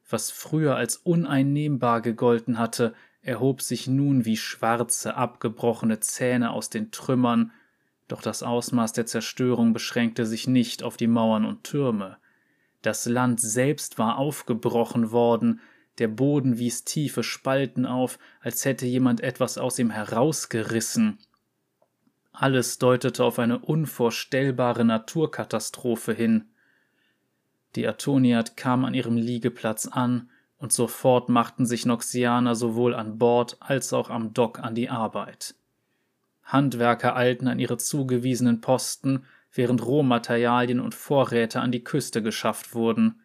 [0.10, 6.91] Was früher als uneinnehmbar gegolten hatte, erhob sich nun wie schwarze, abgebrochene Zähne aus den
[6.91, 7.51] Trümmern,
[8.07, 12.18] doch das Ausmaß der Zerstörung beschränkte sich nicht auf die Mauern und Türme.
[12.82, 15.62] Das Land selbst war aufgebrochen worden,
[15.99, 21.20] der Boden wies tiefe Spalten auf, als hätte jemand etwas aus ihm herausgerissen.
[22.32, 26.49] Alles deutete auf eine unvorstellbare Naturkatastrophe hin.
[27.75, 33.57] Die Atoniat kam an ihrem Liegeplatz an, und sofort machten sich Noxianer sowohl an Bord
[33.61, 35.55] als auch am Dock an die Arbeit.
[36.43, 43.21] Handwerker eilten an ihre zugewiesenen Posten, während Rohmaterialien und Vorräte an die Küste geschafft wurden.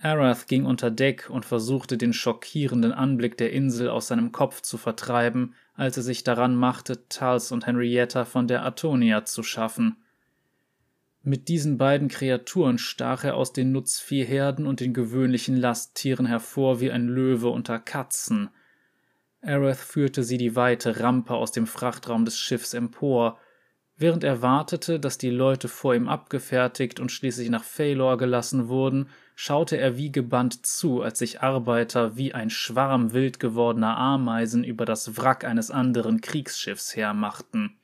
[0.00, 4.78] Arath ging unter Deck und versuchte den schockierenden Anblick der Insel aus seinem Kopf zu
[4.78, 9.96] vertreiben, als er sich daran machte, Tals und Henrietta von der Atonia zu schaffen.
[11.24, 16.92] Mit diesen beiden Kreaturen stach er aus den Nutzviehherden und den gewöhnlichen Lasttieren hervor wie
[16.92, 18.50] ein Löwe unter Katzen.
[19.42, 23.38] Arath führte sie die weite Rampe aus dem Frachtraum des Schiffs empor.
[23.96, 29.08] Während er wartete, dass die Leute vor ihm abgefertigt und schließlich nach Phalor gelassen wurden,
[29.40, 34.84] schaute er wie gebannt zu, als sich Arbeiter wie ein Schwarm wild gewordener Ameisen über
[34.84, 37.76] das Wrack eines anderen Kriegsschiffs hermachten.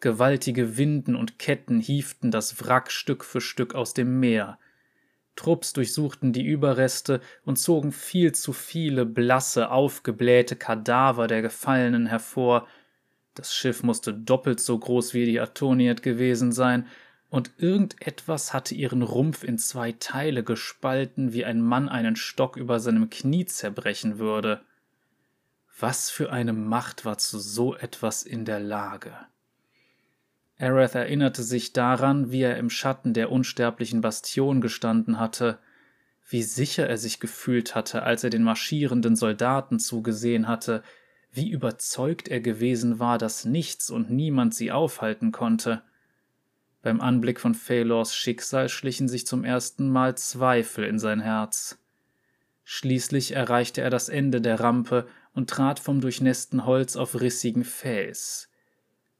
[0.00, 4.58] Gewaltige Winden und Ketten hieften das Wrack Stück für Stück aus dem Meer.
[5.36, 12.66] Trupps durchsuchten die Überreste und zogen viel zu viele blasse, aufgeblähte Kadaver der Gefallenen hervor.
[13.34, 16.88] Das Schiff musste doppelt so groß wie die Atoniet gewesen sein,
[17.30, 22.80] und irgendetwas hatte ihren Rumpf in zwei Teile gespalten, wie ein Mann einen Stock über
[22.80, 24.60] seinem Knie zerbrechen würde.
[25.78, 29.16] Was für eine Macht war zu so etwas in der Lage?
[30.58, 35.58] Aerith erinnerte sich daran, wie er im Schatten der unsterblichen Bastion gestanden hatte,
[36.28, 40.82] wie sicher er sich gefühlt hatte, als er den marschierenden Soldaten zugesehen hatte,
[41.32, 45.82] wie überzeugt er gewesen war, dass nichts und niemand sie aufhalten konnte.
[46.82, 51.78] Beim Anblick von Phalors Schicksal schlichen sich zum ersten Mal Zweifel in sein Herz.
[52.64, 58.48] Schließlich erreichte er das Ende der Rampe und trat vom durchnässten Holz auf rissigen Fels.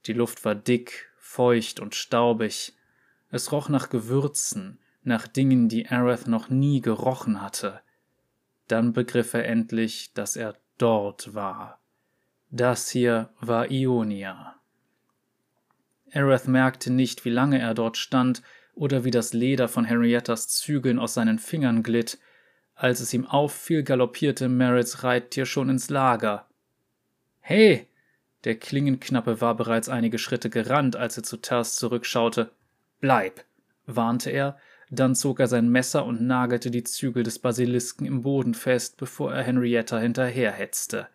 [0.07, 2.75] Die Luft war dick, feucht und staubig.
[3.31, 7.81] Es roch nach Gewürzen, nach Dingen, die Aerith noch nie gerochen hatte.
[8.69, 11.81] Dann begriff er endlich, dass er dort war.
[12.51, 14.60] Das hier war Ionia.
[16.13, 18.43] Aerith merkte nicht, wie lange er dort stand
[18.75, 22.19] oder wie das Leder von Henriettas Zügeln aus seinen Fingern glitt.
[22.75, 26.47] Als es ihm auffiel, galoppierte Merritts Reittier schon ins Lager.
[27.41, 27.87] Hey!
[28.45, 32.51] Der Klingenknappe war bereits einige Schritte gerannt, als er zu Ters zurückschaute.
[33.01, 33.45] Bleib!
[33.85, 34.57] warnte er,
[34.91, 39.33] dann zog er sein Messer und nagelte die Zügel des Basilisken im Boden fest, bevor
[39.33, 41.09] er Henrietta hinterherhetzte.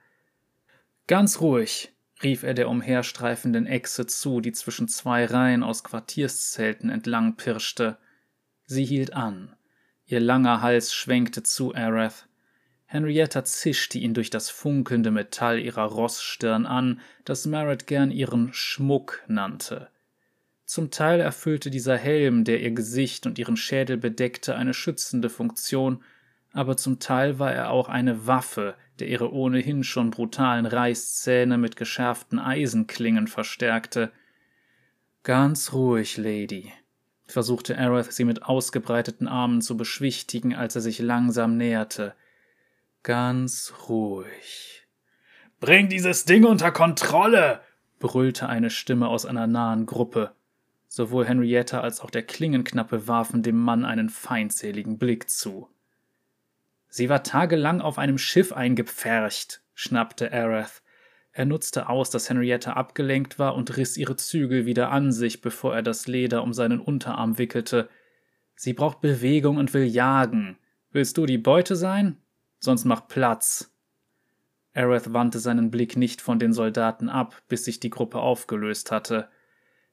[1.08, 7.36] Ganz ruhig, rief er der umherstreifenden Echse zu, die zwischen zwei Reihen aus Quartierszelten entlang
[7.36, 7.98] pirschte.
[8.66, 9.56] Sie hielt an.
[10.06, 12.28] Ihr langer Hals schwenkte zu Aerith.
[12.86, 19.24] Henrietta zischte ihn durch das funkelnde Metall ihrer Rossstirn an, das Merritt gern ihren Schmuck
[19.28, 19.90] nannte.
[20.66, 26.04] Zum Teil erfüllte dieser Helm, der ihr Gesicht und ihren Schädel bedeckte, eine schützende Funktion,
[26.56, 31.76] aber zum Teil war er auch eine Waffe, der ihre ohnehin schon brutalen Reißzähne mit
[31.76, 34.10] geschärften Eisenklingen verstärkte.
[35.24, 36.72] Ganz ruhig, Lady,
[37.28, 42.16] versuchte Aerith sie mit ausgebreiteten Armen zu beschwichtigen, als er sich langsam näherte.
[43.04, 44.88] Ganz ruhig.
[45.60, 47.60] Bring dieses Ding unter Kontrolle!
[48.00, 50.32] brüllte eine Stimme aus einer nahen Gruppe.
[50.88, 55.68] Sowohl Henrietta als auch der Klingenknappe warfen dem Mann einen feindseligen Blick zu.
[56.96, 60.82] Sie war tagelang auf einem Schiff eingepfercht, schnappte Aerith.
[61.34, 65.76] Er nutzte aus, dass Henrietta abgelenkt war und riss ihre Zügel wieder an sich, bevor
[65.76, 67.90] er das Leder um seinen Unterarm wickelte.
[68.56, 70.58] Sie braucht Bewegung und will jagen.
[70.90, 72.16] Willst du die Beute sein?
[72.60, 73.76] Sonst mach Platz.
[74.74, 79.28] Aerith wandte seinen Blick nicht von den Soldaten ab, bis sich die Gruppe aufgelöst hatte.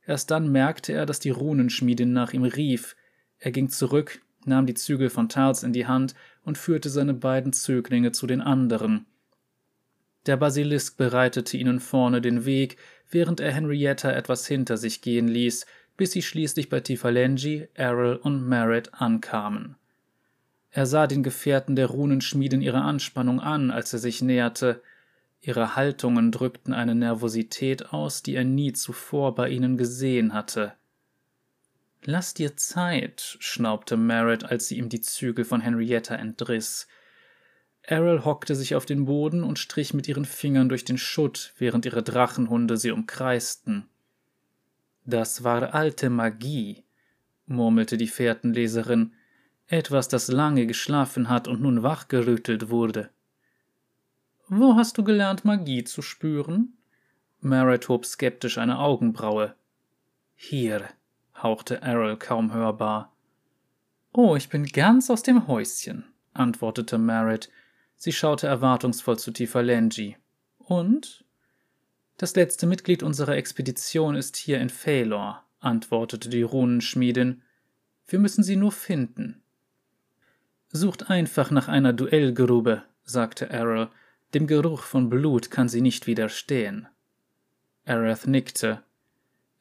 [0.07, 2.95] Erst dann merkte er, dass die Runenschmiedin nach ihm rief.
[3.39, 6.15] Er ging zurück, nahm die Zügel von Tals in die Hand
[6.45, 9.07] und führte seine beiden Zöglinge zu den anderen.
[10.27, 12.77] Der Basilisk bereitete ihnen vorne den Weg,
[13.11, 15.67] während er Henrietta etwas hinter sich gehen ließ,
[15.97, 19.77] bis sie schließlich bei Tifalengi, Errol und Merritt ankamen.
[20.71, 24.83] Er sah den Gefährten der Runenschmieden ihre Anspannung an, als er sich näherte.
[25.41, 30.73] Ihre Haltungen drückten eine Nervosität aus, die er nie zuvor bei ihnen gesehen hatte.
[32.05, 36.89] Lass dir Zeit, schnaubte Merritt, als sie ihm die Zügel von Henrietta entriss.
[37.83, 41.87] Errol hockte sich auf den Boden und strich mit ihren Fingern durch den Schutt, während
[41.87, 43.89] ihre Drachenhunde sie umkreisten.
[45.05, 46.85] Das war alte Magie,
[47.47, 49.15] murmelte die Fährtenleserin,
[49.69, 53.11] etwas, das lange geschlafen hat und nun wachgerüttelt wurde.
[54.49, 56.77] Wo hast du gelernt, Magie zu spüren?
[57.41, 59.55] Merritt hob skeptisch eine Augenbraue.
[60.35, 60.89] Hier,
[61.41, 63.13] hauchte Errol kaum hörbar.
[64.13, 66.05] Oh, ich bin ganz aus dem Häuschen,
[66.35, 67.51] antwortete Merritt.
[67.97, 70.17] Sie schaute erwartungsvoll zu Tifalengi.
[70.59, 71.25] Und?
[72.19, 77.43] Das letzte Mitglied unserer Expedition ist hier in Phalor, antwortete die Runenschmiedin.
[78.07, 79.43] Wir müssen sie nur finden.
[80.69, 83.91] Sucht einfach nach einer Duellgrube, sagte Errol.
[84.35, 86.89] Dem Geruch von Blut kann sie nicht widerstehen.
[87.85, 88.83] Aerith nickte.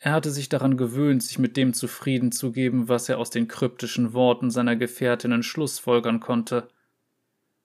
[0.03, 3.47] Er hatte sich daran gewöhnt, sich mit dem zufrieden zu geben, was er aus den
[3.47, 6.69] kryptischen Worten seiner Gefährtinnen schlussfolgern konnte.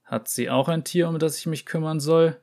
[0.05, 2.39] Hat sie auch ein Tier, um das ich mich kümmern soll?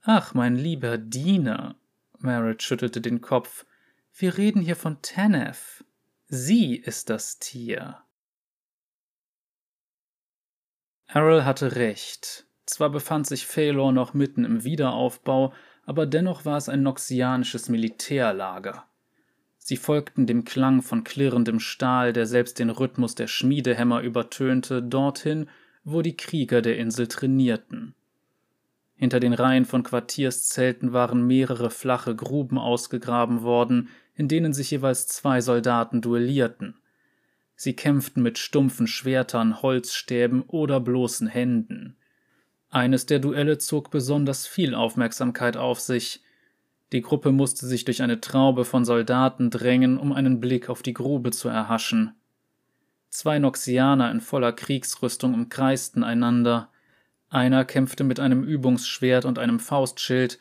[0.00, 1.76] Ach, mein lieber Diener,
[2.18, 3.66] Merritt schüttelte den Kopf.
[4.14, 5.84] Wir reden hier von Tanef.
[6.28, 7.98] Sie ist das Tier.
[11.08, 12.46] Errol hatte recht.
[12.64, 15.52] Zwar befand sich Phalor noch mitten im Wiederaufbau,
[15.84, 18.84] aber dennoch war es ein noxianisches Militärlager.
[19.58, 25.48] Sie folgten dem Klang von klirrendem Stahl, der selbst den Rhythmus der Schmiedehämmer übertönte, dorthin,
[25.84, 27.94] wo die Krieger der Insel trainierten.
[28.96, 35.08] Hinter den Reihen von Quartierszelten waren mehrere flache Gruben ausgegraben worden, in denen sich jeweils
[35.08, 36.76] zwei Soldaten duellierten.
[37.56, 41.96] Sie kämpften mit stumpfen Schwertern, Holzstäben oder bloßen Händen.
[42.72, 46.22] Eines der Duelle zog besonders viel Aufmerksamkeit auf sich.
[46.92, 50.94] Die Gruppe musste sich durch eine Traube von Soldaten drängen, um einen Blick auf die
[50.94, 52.14] Grube zu erhaschen.
[53.10, 56.70] Zwei Noxianer in voller Kriegsrüstung umkreisten einander.
[57.28, 60.38] Einer kämpfte mit einem Übungsschwert und einem Faustschild,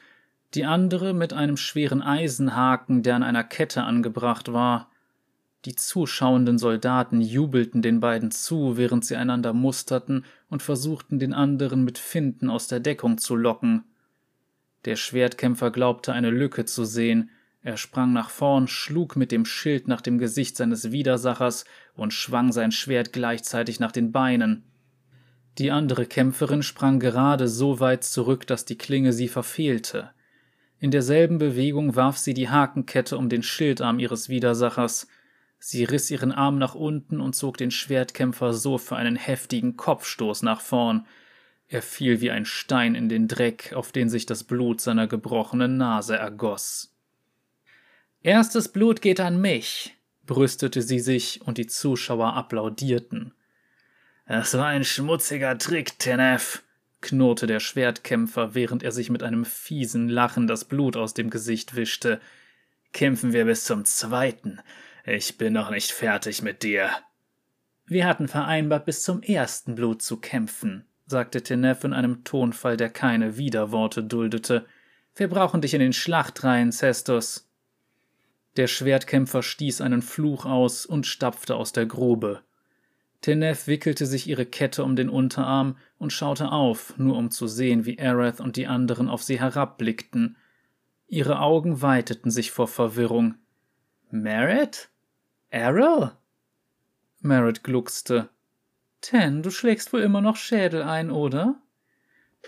[0.54, 4.91] die andere mit einem schweren Eisenhaken, der an einer Kette angebracht war.
[5.66, 11.84] Die zuschauenden Soldaten jubelten den beiden zu, während sie einander musterten und versuchten, den anderen
[11.84, 13.84] mit Finden aus der Deckung zu locken.
[14.86, 17.30] Der Schwertkämpfer glaubte eine Lücke zu sehen,
[17.64, 22.52] er sprang nach vorn, schlug mit dem Schild nach dem Gesicht seines Widersachers und schwang
[22.52, 24.64] sein Schwert gleichzeitig nach den Beinen.
[25.60, 30.10] Die andere Kämpferin sprang gerade so weit zurück, dass die Klinge sie verfehlte.
[30.80, 35.08] In derselben Bewegung warf sie die Hakenkette um den Schildarm ihres Widersachers,
[35.64, 40.42] Sie riss ihren Arm nach unten und zog den Schwertkämpfer so für einen heftigen Kopfstoß
[40.42, 41.06] nach vorn.
[41.68, 45.78] Er fiel wie ein Stein in den Dreck, auf den sich das Blut seiner gebrochenen
[45.78, 46.96] Nase ergoss.
[48.24, 49.96] Erstes Blut geht an mich,
[50.26, 53.36] brüstete sie sich, und die Zuschauer applaudierten.
[54.26, 56.64] Das war ein schmutziger Trick, Tenef,
[57.02, 61.76] knurrte der Schwertkämpfer, während er sich mit einem fiesen Lachen das Blut aus dem Gesicht
[61.76, 62.20] wischte.
[62.94, 64.60] Kämpfen wir bis zum zweiten.
[65.06, 66.92] Ich bin noch nicht fertig mit dir.
[67.86, 72.90] Wir hatten vereinbart, bis zum ersten Blut zu kämpfen, sagte Tenef in einem Tonfall, der
[72.90, 74.66] keine Widerworte duldete.
[75.16, 77.50] Wir brauchen dich in den Schlachtreihen, Cestus.
[78.58, 82.42] Der Schwertkämpfer stieß einen Fluch aus und stapfte aus der Grube.
[83.22, 87.86] Tenef wickelte sich ihre Kette um den Unterarm und schaute auf, nur um zu sehen,
[87.86, 90.38] wie Aerith und die anderen auf sie herabblickten.
[91.08, 93.36] Ihre Augen weiteten sich vor Verwirrung.
[94.12, 94.90] Merritt?
[95.52, 96.12] Arrow?
[97.22, 98.28] Merritt gluckste.
[99.00, 101.62] Ten, du schlägst wohl immer noch Schädel ein, oder?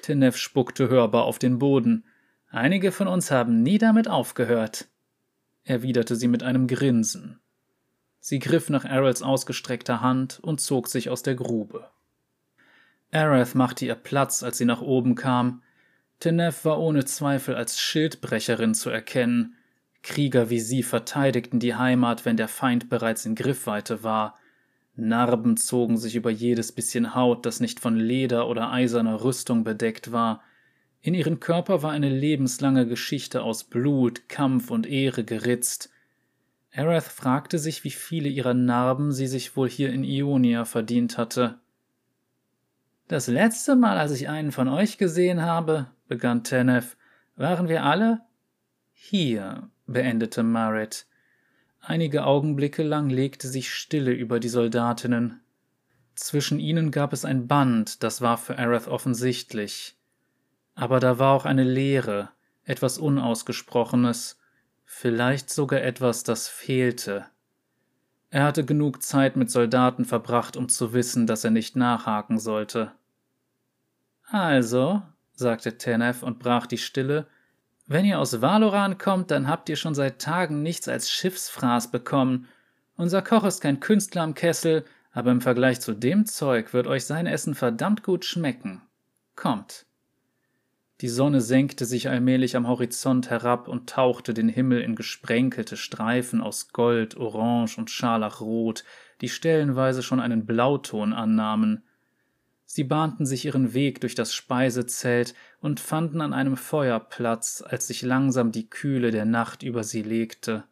[0.02, 2.04] Tenef spuckte hörbar auf den Boden.
[2.50, 4.90] Einige von uns haben nie damit aufgehört,
[5.64, 7.40] erwiderte sie mit einem Grinsen.
[8.20, 11.90] Sie griff nach Arels ausgestreckter Hand und zog sich aus der Grube.
[13.14, 15.64] Areth machte ihr Platz, als sie nach oben kam.
[16.20, 19.56] Tenef war ohne Zweifel als Schildbrecherin zu erkennen,
[20.04, 24.38] Krieger wie sie verteidigten die Heimat, wenn der Feind bereits in Griffweite war.
[24.96, 30.12] Narben zogen sich über jedes bisschen Haut, das nicht von Leder oder eiserner Rüstung bedeckt
[30.12, 30.44] war.
[31.02, 35.90] In ihren Körper war eine lebenslange Geschichte aus Blut, Kampf und Ehre geritzt.
[36.76, 41.60] Arath fragte sich, wie viele ihrer Narben sie sich wohl hier in Ionia verdient hatte.
[43.08, 46.98] Das letzte Mal, als ich einen von euch gesehen habe, begann Tenef,
[47.36, 48.22] waren wir alle
[48.92, 51.06] hier, beendete Marit.
[51.80, 55.42] Einige Augenblicke lang legte sich Stille über die Soldatinnen.
[56.16, 59.98] Zwischen ihnen gab es ein Band, das war für Aerith offensichtlich.
[60.76, 62.30] Aber da war auch eine Leere,
[62.64, 64.40] etwas Unausgesprochenes,
[64.86, 67.26] vielleicht sogar etwas, das fehlte.
[68.30, 72.94] Er hatte genug Zeit mit Soldaten verbracht, um zu wissen, dass er nicht nachhaken sollte.
[74.24, 75.04] Also,
[75.34, 77.28] sagte Tenef und brach die Stille,
[77.86, 82.48] wenn ihr aus Valoran kommt, dann habt ihr schon seit Tagen nichts als Schiffsfraß bekommen.
[82.96, 87.06] Unser Koch ist kein Künstler am Kessel, aber im Vergleich zu dem Zeug wird euch
[87.06, 88.82] sein Essen verdammt gut schmecken.
[89.36, 89.86] Kommt.
[91.02, 96.40] Die Sonne senkte sich allmählich am Horizont herab und tauchte den Himmel in gesprenkelte Streifen
[96.40, 98.86] aus Gold, Orange und Scharlachrot,
[99.20, 101.84] die stellenweise schon einen Blauton annahmen.
[102.76, 107.86] Sie bahnten sich ihren Weg durch das Speisezelt und fanden an einem Feuer Platz, als
[107.86, 110.64] sich langsam die Kühle der Nacht über sie legte.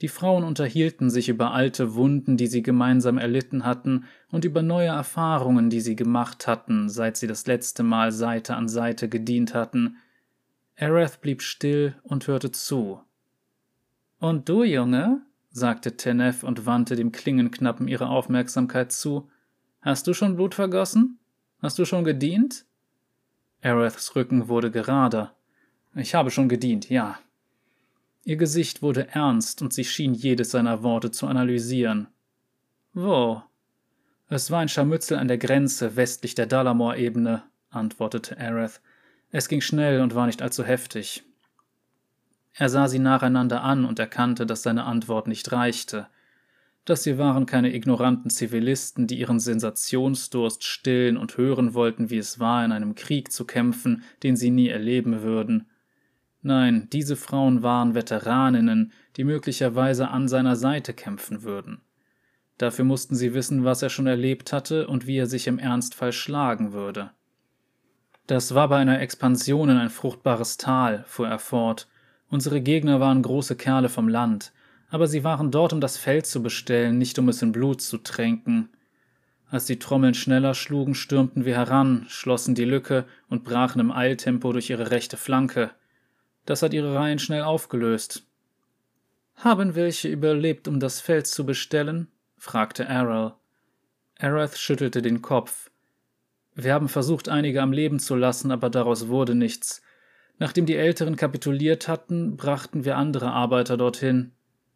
[0.00, 4.88] Die Frauen unterhielten sich über alte Wunden, die sie gemeinsam erlitten hatten, und über neue
[4.88, 9.98] Erfahrungen, die sie gemacht hatten, seit sie das letzte Mal Seite an Seite gedient hatten.
[10.76, 13.02] Aerith blieb still und hörte zu.
[14.18, 15.20] Und du, Junge?
[15.50, 19.28] sagte Tenef und wandte dem Klingenknappen ihre Aufmerksamkeit zu.
[19.82, 21.18] Hast du schon Blut vergossen?
[21.60, 22.64] Hast du schon gedient?
[23.62, 25.34] Areths Rücken wurde gerader.
[25.94, 27.18] Ich habe schon gedient, ja.
[28.24, 32.06] Ihr Gesicht wurde ernst und sie schien jedes seiner Worte zu analysieren.
[32.92, 33.42] Wo?
[34.28, 38.80] Es war ein Scharmützel an der Grenze westlich der Dalamore-Ebene, antwortete Aerith.
[39.32, 41.24] Es ging schnell und war nicht allzu heftig.
[42.54, 46.06] Er sah sie nacheinander an und erkannte, dass seine Antwort nicht reichte.
[46.84, 52.40] Das hier waren keine ignoranten Zivilisten, die ihren Sensationsdurst stillen und hören wollten, wie es
[52.40, 55.68] war, in einem Krieg zu kämpfen, den sie nie erleben würden.
[56.42, 61.82] Nein, diese Frauen waren Veteraninnen, die möglicherweise an seiner Seite kämpfen würden.
[62.58, 66.12] Dafür mussten sie wissen, was er schon erlebt hatte und wie er sich im Ernstfall
[66.12, 67.10] schlagen würde.
[68.26, 71.88] Das war bei einer Expansion in ein fruchtbares Tal, fuhr er fort.
[72.28, 74.52] Unsere Gegner waren große Kerle vom Land,
[74.92, 77.96] aber sie waren dort, um das Feld zu bestellen, nicht um es in Blut zu
[77.96, 78.68] tränken.
[79.48, 84.52] Als die Trommeln schneller schlugen, stürmten wir heran, schlossen die Lücke und brachen im Eiltempo
[84.52, 85.70] durch ihre rechte Flanke.
[86.44, 88.26] Das hat ihre Reihen schnell aufgelöst.
[89.36, 92.08] Haben welche überlebt, um das Feld zu bestellen?
[92.36, 93.32] fragte Errol.
[94.18, 95.70] Arath schüttelte den Kopf.
[96.54, 99.80] Wir haben versucht, einige am Leben zu lassen, aber daraus wurde nichts.
[100.38, 104.32] Nachdem die Älteren kapituliert hatten, brachten wir andere Arbeiter dorthin.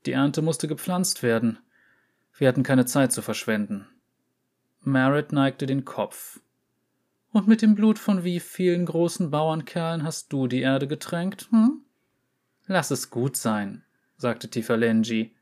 [0.06, 1.58] Die Ernte musste gepflanzt werden.
[2.38, 3.88] Wir hatten keine Zeit zu verschwenden.
[4.82, 6.40] Merritt neigte den Kopf.
[7.32, 11.82] Und mit dem Blut von wie vielen großen Bauernkerlen hast du die Erde getränkt, hm?
[12.66, 13.82] Lass es gut sein,
[14.16, 15.34] sagte Tifalenji.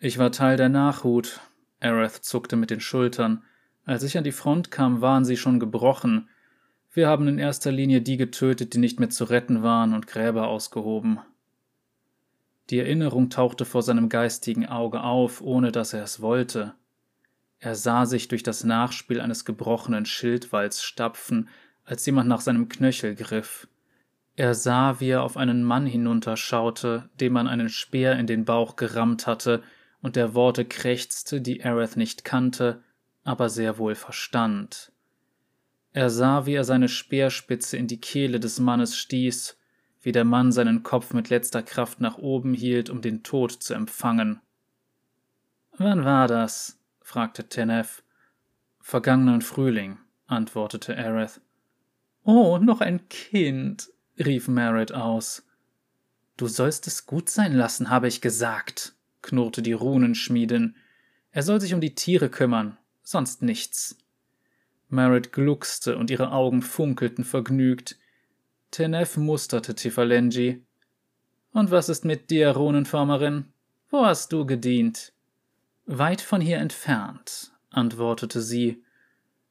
[0.00, 1.40] Ich war Teil der Nachhut.
[1.78, 3.44] Aerith zuckte mit den Schultern.
[3.84, 6.28] Als ich an die Front kam, waren sie schon gebrochen.
[6.92, 10.48] Wir haben in erster Linie die getötet, die nicht mehr zu retten waren und Gräber
[10.48, 11.20] ausgehoben.
[12.70, 16.74] Die Erinnerung tauchte vor seinem geistigen Auge auf, ohne dass er es wollte.
[17.58, 21.48] Er sah sich durch das Nachspiel eines gebrochenen Schildwalls stapfen,
[21.84, 23.66] als jemand nach seinem Knöchel griff.
[24.36, 28.76] Er sah, wie er auf einen Mann hinunterschaute, dem man einen Speer in den Bauch
[28.76, 29.62] gerammt hatte
[30.00, 32.82] und der Worte krächzte, die Aerith nicht kannte,
[33.24, 34.92] aber sehr wohl verstand.
[35.92, 39.58] Er sah, wie er seine Speerspitze in die Kehle des Mannes stieß,
[40.02, 43.74] wie der Mann seinen Kopf mit letzter Kraft nach oben hielt, um den Tod zu
[43.74, 44.40] empfangen.
[45.76, 46.78] Wann war das?
[47.00, 48.02] fragte Tenef.
[48.80, 51.40] Vergangenen Frühling, antwortete Aerith.
[52.24, 55.46] Oh, noch ein Kind, rief Merritt aus.
[56.36, 60.76] Du sollst es gut sein lassen, habe ich gesagt, knurrte die Runenschmiedin.
[61.32, 63.98] Er soll sich um die Tiere kümmern, sonst nichts.
[64.88, 67.98] Merritt gluckste und ihre Augen funkelten vergnügt.
[68.70, 70.64] Tenef musterte Tifalenji.
[71.52, 73.52] Und was ist mit dir, Runenformerin?
[73.88, 75.12] Wo hast du gedient?
[75.86, 78.84] Weit von hier entfernt, antwortete sie.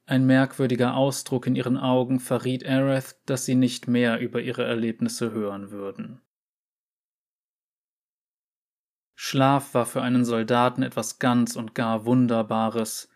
[0.06, 5.32] Ein merkwürdiger Ausdruck in ihren Augen verriet Aerith, dass sie nicht mehr über ihre Erlebnisse
[5.32, 6.20] hören würden.
[9.14, 13.10] Schlaf war für einen Soldaten etwas ganz und gar Wunderbares.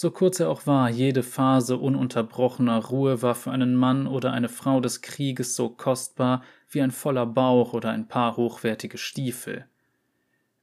[0.00, 4.48] So kurz er auch war, jede Phase ununterbrochener Ruhe war für einen Mann oder eine
[4.48, 9.66] Frau des Krieges so kostbar wie ein voller Bauch oder ein paar hochwertige Stiefel.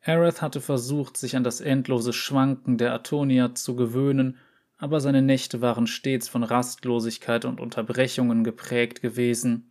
[0.01, 4.39] Aerith hatte versucht, sich an das endlose Schwanken der Atonia zu gewöhnen,
[4.79, 9.69] aber seine Nächte waren stets von Rastlosigkeit und Unterbrechungen geprägt gewesen.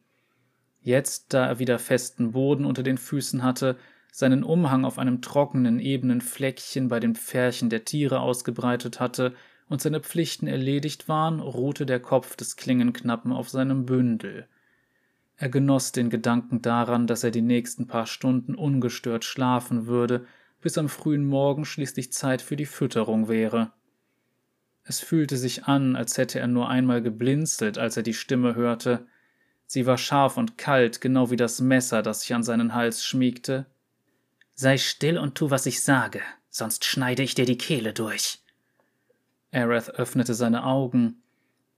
[0.81, 3.77] Jetzt, da er wieder festen Boden unter den Füßen hatte,
[4.13, 9.35] seinen Umhang auf einem trockenen, ebenen Fleckchen bei den Pferchen der Tiere ausgebreitet hatte
[9.69, 14.47] und seine Pflichten erledigt waren, ruhte der Kopf des Klingenknappen auf seinem Bündel.
[15.37, 20.27] Er genoss den Gedanken daran, dass er die nächsten paar Stunden ungestört schlafen würde,
[20.61, 23.73] bis am frühen Morgen schließlich Zeit für die Fütterung wäre.
[24.85, 29.07] Es fühlte sich an, als hätte er nur einmal geblinzelt, als er die Stimme hörte.
[29.67, 33.67] Sie war scharf und kalt, genau wie das Messer, das sich an seinen Hals schmiegte,
[34.59, 38.39] Sei still und tu, was ich sage, sonst schneide ich dir die Kehle durch.
[39.53, 41.23] Aerith öffnete seine Augen.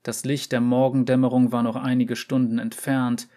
[0.03, 3.27] Das Licht der Morgendämmerung war noch einige Stunden entfernt,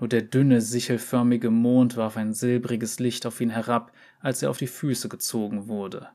[0.00, 4.58] nur der dünne, sichelförmige Mond warf ein silbriges Licht auf ihn herab, als er auf
[4.58, 6.08] die Füße gezogen wurde.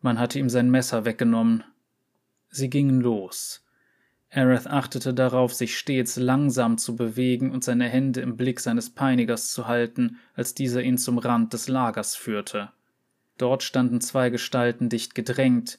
[0.00, 1.62] Man hatte ihm sein Messer weggenommen.
[2.48, 3.64] Sie gingen los.
[4.30, 9.52] Aerith achtete darauf, sich stets langsam zu bewegen und seine Hände im Blick seines Peinigers
[9.52, 12.70] zu halten, als dieser ihn zum Rand des Lagers führte.
[13.36, 15.78] Dort standen zwei Gestalten dicht gedrängt.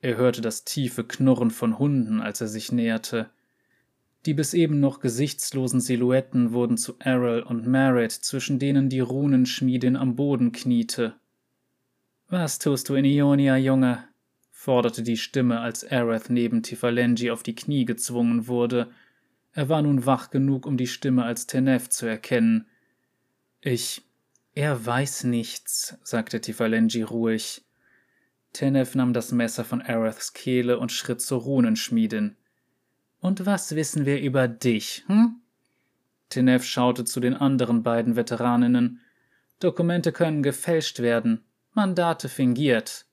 [0.00, 3.30] Er hörte das tiefe Knurren von Hunden, als er sich näherte.
[4.26, 9.96] Die bis eben noch gesichtslosen Silhouetten wurden zu Errol und Merritt, zwischen denen die Runenschmiedin
[9.96, 11.14] am Boden kniete.
[12.28, 14.04] Was tust du in Ionia, Junge?
[14.50, 18.90] forderte die Stimme, als Aerith neben Tifalenji auf die Knie gezwungen wurde.
[19.52, 22.66] Er war nun wach genug, um die Stimme als Tenef zu erkennen.
[23.60, 24.02] Ich.
[24.54, 27.62] Er weiß nichts, sagte Tifalenji ruhig.
[28.58, 32.34] Tenef nahm das Messer von Araths Kehle und schritt zur Runenschmiedin.
[33.20, 35.36] Und was wissen wir über dich, hm?
[36.28, 39.00] Tenef schaute zu den anderen beiden Veteraninnen.
[39.60, 43.06] Dokumente können gefälscht werden, Mandate fingiert.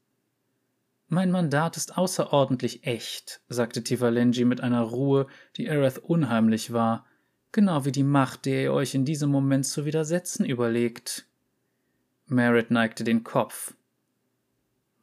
[1.10, 5.28] Mein Mandat ist außerordentlich echt, sagte Tivalenji mit einer Ruhe,
[5.58, 7.06] die Arath unheimlich war,
[7.52, 11.28] genau wie die Macht, der ihr euch in diesem Moment zu widersetzen überlegt.
[12.26, 13.76] Merritt neigte den Kopf.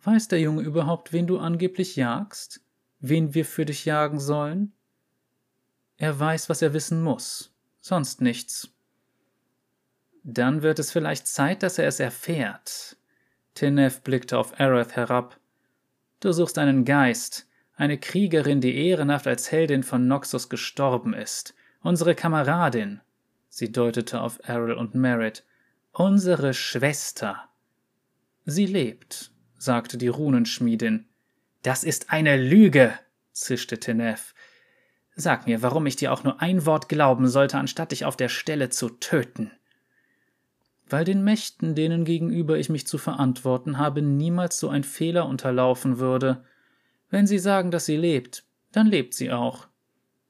[0.02, 2.60] Weiß der Junge überhaupt, wen du angeblich jagst?
[3.00, 4.72] Wen wir für dich jagen sollen?
[5.96, 8.68] Er weiß, was er wissen muss, sonst nichts.
[10.24, 12.96] Dann wird es vielleicht Zeit, dass er es erfährt.
[13.54, 15.38] Tinef blickte auf Arath herab.
[16.20, 21.54] Du suchst einen Geist, eine Kriegerin, die ehrenhaft als Heldin von Noxus gestorben ist.
[21.80, 23.00] Unsere Kameradin.
[23.48, 25.44] Sie deutete auf Errol und Merritt.
[25.92, 27.48] Unsere Schwester.
[28.44, 29.31] Sie lebt,
[29.62, 31.06] sagte die Runenschmiedin.
[31.62, 32.94] Das ist eine Lüge,
[33.30, 34.34] zischte Tenef.
[35.14, 38.28] Sag mir, warum ich dir auch nur ein Wort glauben sollte, anstatt dich auf der
[38.28, 39.52] Stelle zu töten.
[40.88, 45.98] Weil den Mächten, denen gegenüber ich mich zu verantworten habe, niemals so ein Fehler unterlaufen
[45.98, 46.44] würde.
[47.08, 49.68] Wenn sie sagen, dass sie lebt, dann lebt sie auch.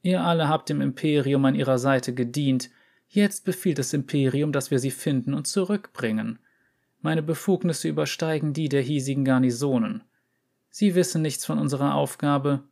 [0.03, 2.71] Ihr alle habt dem Imperium an ihrer Seite gedient,
[3.09, 6.39] jetzt befiehlt das Imperium, dass wir sie finden und zurückbringen.
[7.03, 10.05] Meine Befugnisse übersteigen die der hiesigen Garnisonen.
[10.71, 12.63] Sie wissen nichts von unserer Aufgabe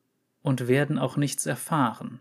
[0.42, 2.20] und werden auch nichts erfahren.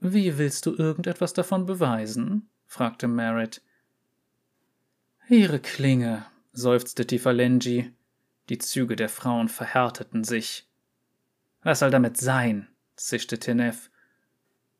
[0.00, 2.48] Wie willst du irgendetwas davon beweisen?
[2.66, 3.60] fragte Merritt.
[5.28, 7.92] Ihre Klinge, seufzte Tifalengi.
[8.48, 10.66] Die Züge der Frauen verhärteten sich.
[11.62, 12.68] Was soll damit sein?
[12.96, 13.90] zischte Tenef.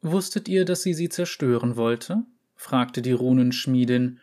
[0.00, 2.24] Wusstet ihr, dass sie sie zerstören wollte?
[2.56, 4.20] fragte die Runenschmiedin,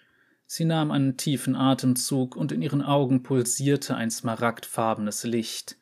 [0.51, 5.77] Sie nahm einen tiefen Atemzug und in ihren Augen pulsierte ein smaragdfarbenes Licht.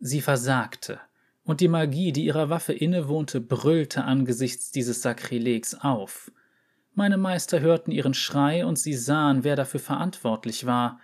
[0.00, 1.00] Sie versagte,
[1.44, 6.30] und die Magie, die ihrer Waffe innewohnte, brüllte angesichts dieses Sakrilegs auf.
[6.92, 11.00] Meine Meister hörten ihren Schrei und sie sahen, wer dafür verantwortlich war.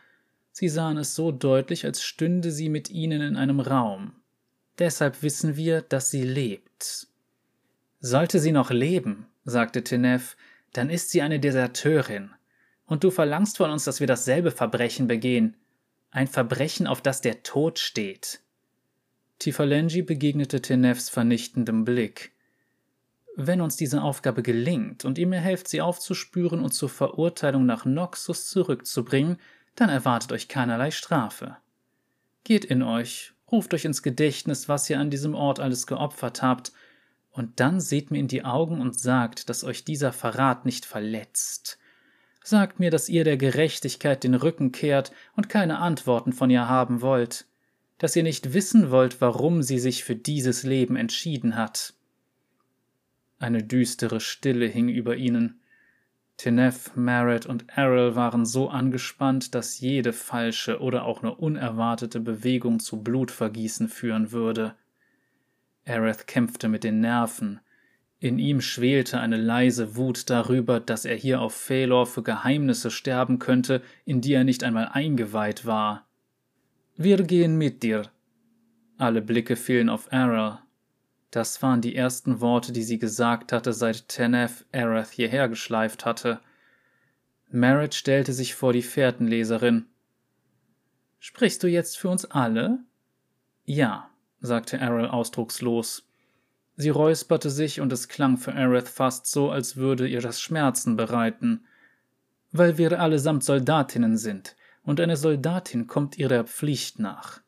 [0.50, 4.12] Sie sahen es so deutlich, als stünde sie mit ihnen in einem Raum.
[4.78, 7.06] Deshalb wissen wir, dass sie lebt.
[8.00, 10.36] Sollte sie noch leben, sagte Tenef,
[10.74, 12.32] dann ist sie eine Deserteurin
[12.92, 15.56] und du verlangst von uns, dass wir dasselbe Verbrechen begehen.
[16.10, 18.40] Ein Verbrechen, auf das der Tod steht.
[19.38, 22.32] Tifalengi begegnete Tenefs vernichtendem Blick.
[23.34, 27.86] Wenn uns diese Aufgabe gelingt und ihr mir helft, sie aufzuspüren und zur Verurteilung nach
[27.86, 29.38] Noxus zurückzubringen,
[29.74, 31.56] dann erwartet euch keinerlei Strafe.
[32.44, 36.72] Geht in euch, ruft euch ins Gedächtnis, was ihr an diesem Ort alles geopfert habt,
[37.30, 41.78] und dann seht mir in die Augen und sagt, dass euch dieser Verrat nicht verletzt,
[42.44, 47.00] Sagt mir, dass ihr der Gerechtigkeit den Rücken kehrt und keine Antworten von ihr haben
[47.00, 47.46] wollt,
[47.98, 51.94] dass ihr nicht wissen wollt, warum sie sich für dieses Leben entschieden hat.
[53.38, 55.60] Eine düstere Stille hing über ihnen.
[56.36, 62.80] Tenef, Merritt und Errol waren so angespannt, dass jede falsche oder auch nur unerwartete Bewegung
[62.80, 64.74] zu Blutvergießen führen würde.
[65.84, 67.60] Aerith kämpfte mit den Nerven,
[68.22, 73.40] in ihm schwelte eine leise Wut darüber, dass er hier auf Phalor für Geheimnisse sterben
[73.40, 76.06] könnte, in die er nicht einmal eingeweiht war.
[76.96, 78.12] Wir gehen mit dir.
[78.96, 80.60] Alle Blicke fielen auf Errol.
[81.32, 86.38] Das waren die ersten Worte, die sie gesagt hatte, seit Tenef Arath hierher geschleift hatte.
[87.50, 89.86] Merritt stellte sich vor die Fährtenleserin.
[91.18, 92.84] Sprichst du jetzt für uns alle?
[93.64, 96.06] Ja, sagte Errol ausdruckslos.
[96.82, 100.96] Sie räusperte sich und es klang für Aerith fast so, als würde ihr das Schmerzen
[100.96, 101.64] bereiten.
[102.50, 107.40] Weil wir allesamt Soldatinnen sind, und eine Soldatin kommt ihrer Pflicht nach.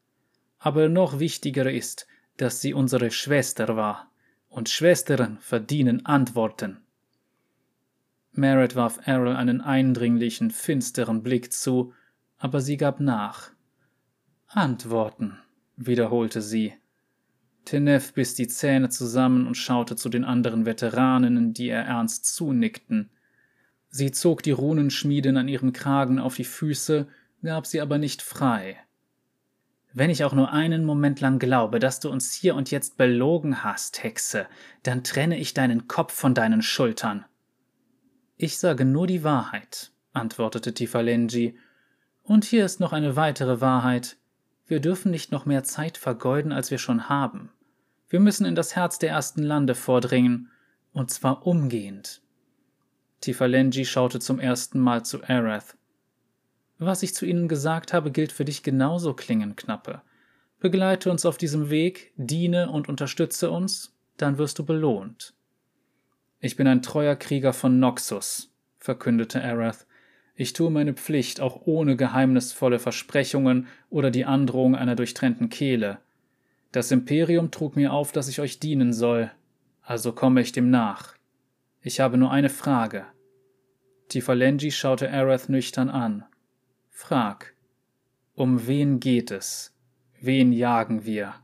[0.60, 2.06] Aber noch wichtiger ist,
[2.36, 4.08] dass sie unsere Schwester war,
[4.48, 6.84] und Schwestern verdienen Antworten.
[8.30, 11.92] Merritt warf Errol einen eindringlichen, finsteren Blick zu,
[12.38, 13.50] aber sie gab nach.
[14.46, 15.40] Antworten,
[15.74, 16.74] wiederholte sie.
[17.64, 23.10] Tenef biss die Zähne zusammen und schaute zu den anderen Veteraninnen, die ihr ernst zunickten.
[23.88, 27.06] Sie zog die Runenschmiedin an ihrem Kragen auf die Füße,
[27.42, 28.76] gab sie aber nicht frei.
[29.92, 33.62] Wenn ich auch nur einen Moment lang glaube, dass du uns hier und jetzt belogen
[33.62, 34.46] hast, Hexe,
[34.82, 37.24] dann trenne ich deinen Kopf von deinen Schultern.
[38.36, 41.56] Ich sage nur die Wahrheit, antwortete Tifalengi.
[42.24, 44.16] Und hier ist noch eine weitere Wahrheit.
[44.66, 47.50] Wir dürfen nicht noch mehr Zeit vergeuden, als wir schon haben.
[48.08, 50.50] Wir müssen in das Herz der ersten Lande vordringen,
[50.92, 52.22] und zwar umgehend.
[53.20, 55.76] Tifalengi schaute zum ersten Mal zu Arath.
[56.78, 60.02] Was ich zu ihnen gesagt habe, gilt für dich genauso, Klingenknappe.
[60.60, 65.34] Begleite uns auf diesem Weg, diene und unterstütze uns, dann wirst du belohnt.
[66.40, 69.86] Ich bin ein treuer Krieger von Noxus, verkündete Arath.
[70.36, 75.98] Ich tue meine Pflicht auch ohne geheimnisvolle Versprechungen oder die Androhung einer durchtrennten Kehle.
[76.72, 79.30] Das Imperium trug mir auf, dass ich euch dienen soll,
[79.82, 81.14] also komme ich dem nach.
[81.82, 83.04] Ich habe nur eine Frage.
[84.08, 86.24] Tifalengi schaute Arath nüchtern an.
[86.90, 87.54] Frag.
[88.34, 89.76] Um wen geht es?
[90.20, 91.34] Wen jagen wir?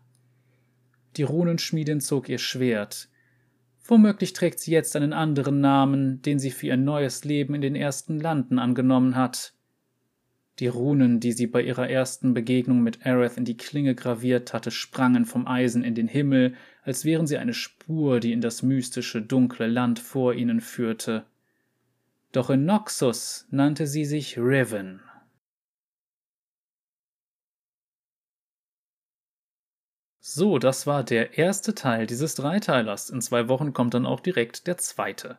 [1.17, 3.10] Die Runenschmiedin zog ihr Schwert.
[3.91, 7.75] Womöglich trägt sie jetzt einen anderen Namen, den sie für ihr neues Leben in den
[7.75, 9.53] ersten Landen angenommen hat.
[10.61, 14.71] Die Runen, die sie bei ihrer ersten Begegnung mit Aerith in die Klinge graviert hatte,
[14.71, 16.55] sprangen vom Eisen in den Himmel,
[16.85, 21.25] als wären sie eine Spur, die in das mystische, dunkle Land vor ihnen führte.
[22.31, 25.01] Doch in Noxus nannte sie sich Riven.
[30.33, 33.11] So, das war der erste Teil dieses Dreiteilers.
[33.11, 35.39] In zwei Wochen kommt dann auch direkt der zweite.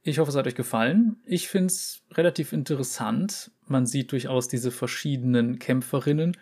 [0.00, 1.16] Ich hoffe, es hat euch gefallen.
[1.26, 3.50] Ich finde es relativ interessant.
[3.66, 6.38] Man sieht durchaus diese verschiedenen Kämpferinnen,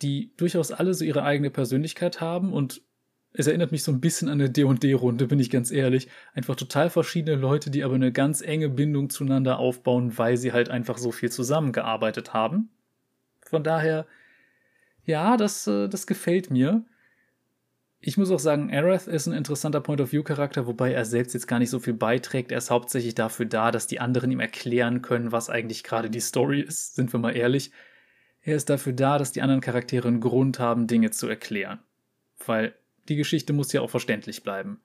[0.00, 2.80] die durchaus alle so ihre eigene Persönlichkeit haben und
[3.34, 6.08] es erinnert mich so ein bisschen an eine D&D-Runde, bin ich ganz ehrlich.
[6.32, 10.70] Einfach total verschiedene Leute, die aber eine ganz enge Bindung zueinander aufbauen, weil sie halt
[10.70, 12.70] einfach so viel zusammengearbeitet haben.
[13.42, 14.06] Von daher
[15.08, 16.84] ja, das, äh, das gefällt mir.
[18.00, 21.70] Ich muss auch sagen, Aerith ist ein interessanter Point-of-View-Charakter, wobei er selbst jetzt gar nicht
[21.70, 22.52] so viel beiträgt.
[22.52, 26.20] Er ist hauptsächlich dafür da, dass die anderen ihm erklären können, was eigentlich gerade die
[26.20, 27.72] Story ist, sind wir mal ehrlich.
[28.42, 31.80] Er ist dafür da, dass die anderen Charaktere einen Grund haben, Dinge zu erklären.
[32.46, 32.74] Weil
[33.08, 34.80] die Geschichte muss ja auch verständlich bleiben.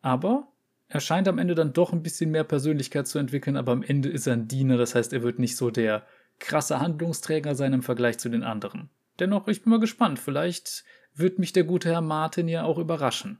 [0.00, 0.48] Aber
[0.88, 4.08] er scheint am Ende dann doch ein bisschen mehr Persönlichkeit zu entwickeln, aber am Ende
[4.08, 6.04] ist er ein Diener, das heißt, er wird nicht so der
[6.38, 8.90] krasse Handlungsträger sein im Vergleich zu den anderen.
[9.22, 10.18] Dennoch, ich bin mal gespannt.
[10.18, 10.82] Vielleicht
[11.14, 13.38] wird mich der gute Herr Martin ja auch überraschen.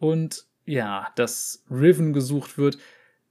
[0.00, 2.76] Und ja, dass Riven gesucht wird,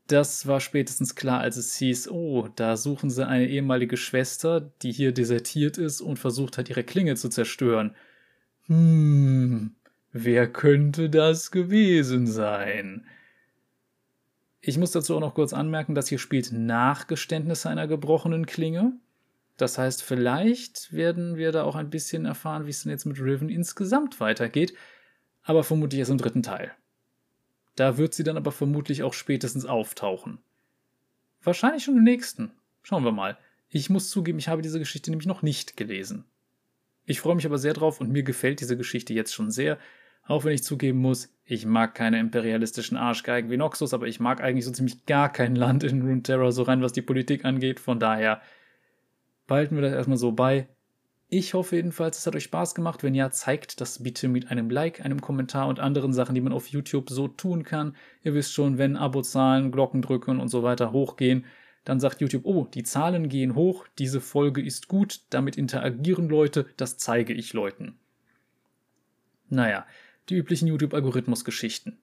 [0.07, 4.93] das war spätestens klar, als es hieß, oh, da suchen sie eine ehemalige Schwester, die
[4.93, 7.93] hier desertiert ist und versucht hat, ihre Klinge zu zerstören.
[8.67, 9.75] Hm,
[10.13, 13.05] wer könnte das gewesen sein?
[14.61, 18.93] Ich muss dazu auch noch kurz anmerken, dass hier spielt nach Geständnisse einer gebrochenen Klinge.
[19.57, 23.19] Das heißt, vielleicht werden wir da auch ein bisschen erfahren, wie es denn jetzt mit
[23.19, 24.73] Riven insgesamt weitergeht,
[25.43, 26.71] aber vermutlich erst im dritten Teil.
[27.75, 30.39] Da wird sie dann aber vermutlich auch spätestens auftauchen.
[31.43, 32.51] Wahrscheinlich schon im nächsten.
[32.83, 33.37] Schauen wir mal.
[33.69, 36.25] Ich muss zugeben, ich habe diese Geschichte nämlich noch nicht gelesen.
[37.05, 39.77] Ich freue mich aber sehr drauf und mir gefällt diese Geschichte jetzt schon sehr,
[40.27, 44.41] auch wenn ich zugeben muss, ich mag keine imperialistischen Arschgeigen wie Noxus, aber ich mag
[44.41, 47.99] eigentlich so ziemlich gar kein Land in Runeterra so rein, was die Politik angeht, von
[47.99, 48.41] daher
[49.47, 50.67] behalten wir das erstmal so bei.
[51.27, 53.03] Ich hoffe jedenfalls, es hat euch Spaß gemacht.
[53.03, 56.53] Wenn ja, zeigt das bitte mit einem Like, einem Kommentar und anderen Sachen, die man
[56.53, 57.95] auf YouTube so tun kann.
[58.23, 61.45] Ihr wisst schon, wenn Abozahlen, Glocken drücken und so weiter hochgehen,
[61.83, 66.65] dann sagt YouTube, oh, die Zahlen gehen hoch, diese Folge ist gut, damit interagieren Leute,
[66.77, 67.99] das zeige ich Leuten.
[69.49, 69.85] Naja,
[70.29, 71.99] die üblichen YouTube-Algorithmus-Geschichten.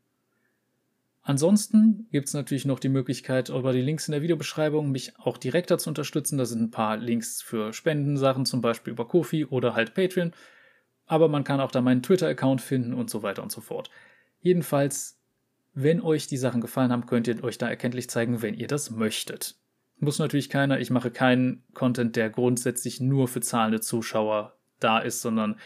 [1.25, 5.39] Ansonsten gibt es natürlich noch die Möglichkeit, über die Links in der Videobeschreibung mich auch
[5.39, 6.37] direkter zu unterstützen.
[6.37, 10.33] Da sind ein paar Links für Spendensachen, zum Beispiel über Kofi oder halt Patreon.
[11.07, 13.89] Aber man kann auch da meinen Twitter-Account finden und so weiter und so fort.
[14.41, 15.21] Jedenfalls,
[15.75, 18.91] wenn euch die Sachen gefallen haben, könnt ihr euch da erkenntlich zeigen, wenn ihr das
[18.91, 19.55] möchtet.
[19.99, 25.23] Muss natürlich keiner, ich mache keinen Content, der grundsätzlich nur für zahlende Zuschauer da ist,
[25.23, 25.57] sondern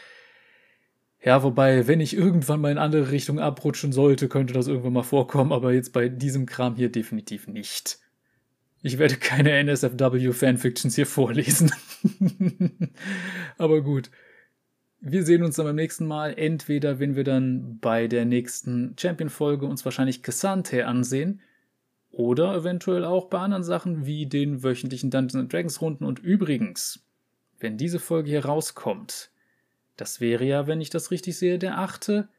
[1.27, 5.03] ja, wobei, wenn ich irgendwann mal in andere Richtungen abrutschen sollte, könnte das irgendwann mal
[5.03, 7.99] vorkommen, aber jetzt bei diesem Kram hier definitiv nicht.
[8.81, 11.73] Ich werde keine NSFW-Fanfictions hier vorlesen.
[13.57, 14.09] aber gut.
[15.01, 16.33] Wir sehen uns dann beim nächsten Mal.
[16.37, 21.41] Entweder, wenn wir dann bei der nächsten Champion-Folge uns wahrscheinlich Cassante ansehen.
[22.09, 26.05] Oder eventuell auch bei anderen Sachen wie den wöchentlichen Dungeons Dragons Runden.
[26.05, 27.05] Und übrigens,
[27.59, 29.29] wenn diese Folge hier rauskommt,
[29.97, 32.29] das wäre ja, wenn ich das richtig sehe, der achte.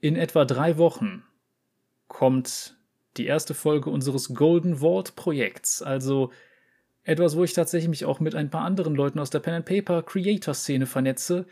[0.00, 1.24] In etwa drei Wochen
[2.08, 2.76] kommt
[3.16, 6.32] die erste Folge unseres Golden Vault Projekts, also
[7.02, 9.66] etwas, wo ich tatsächlich mich auch mit ein paar anderen Leuten aus der Pen and
[9.66, 11.46] Paper Creator Szene vernetze.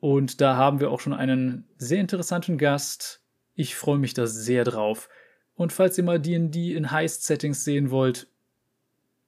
[0.00, 3.22] Und da haben wir auch schon einen sehr interessanten Gast.
[3.54, 5.08] Ich freue mich da sehr drauf.
[5.54, 8.26] Und falls ihr mal D&D in Heist-Settings sehen wollt,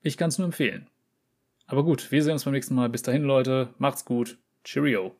[0.03, 0.91] ich kann es nur empfehlen.
[1.67, 2.89] Aber gut, wir sehen uns beim nächsten Mal.
[2.89, 3.73] Bis dahin, Leute.
[3.79, 4.39] Macht's gut.
[4.65, 5.15] Cheerio.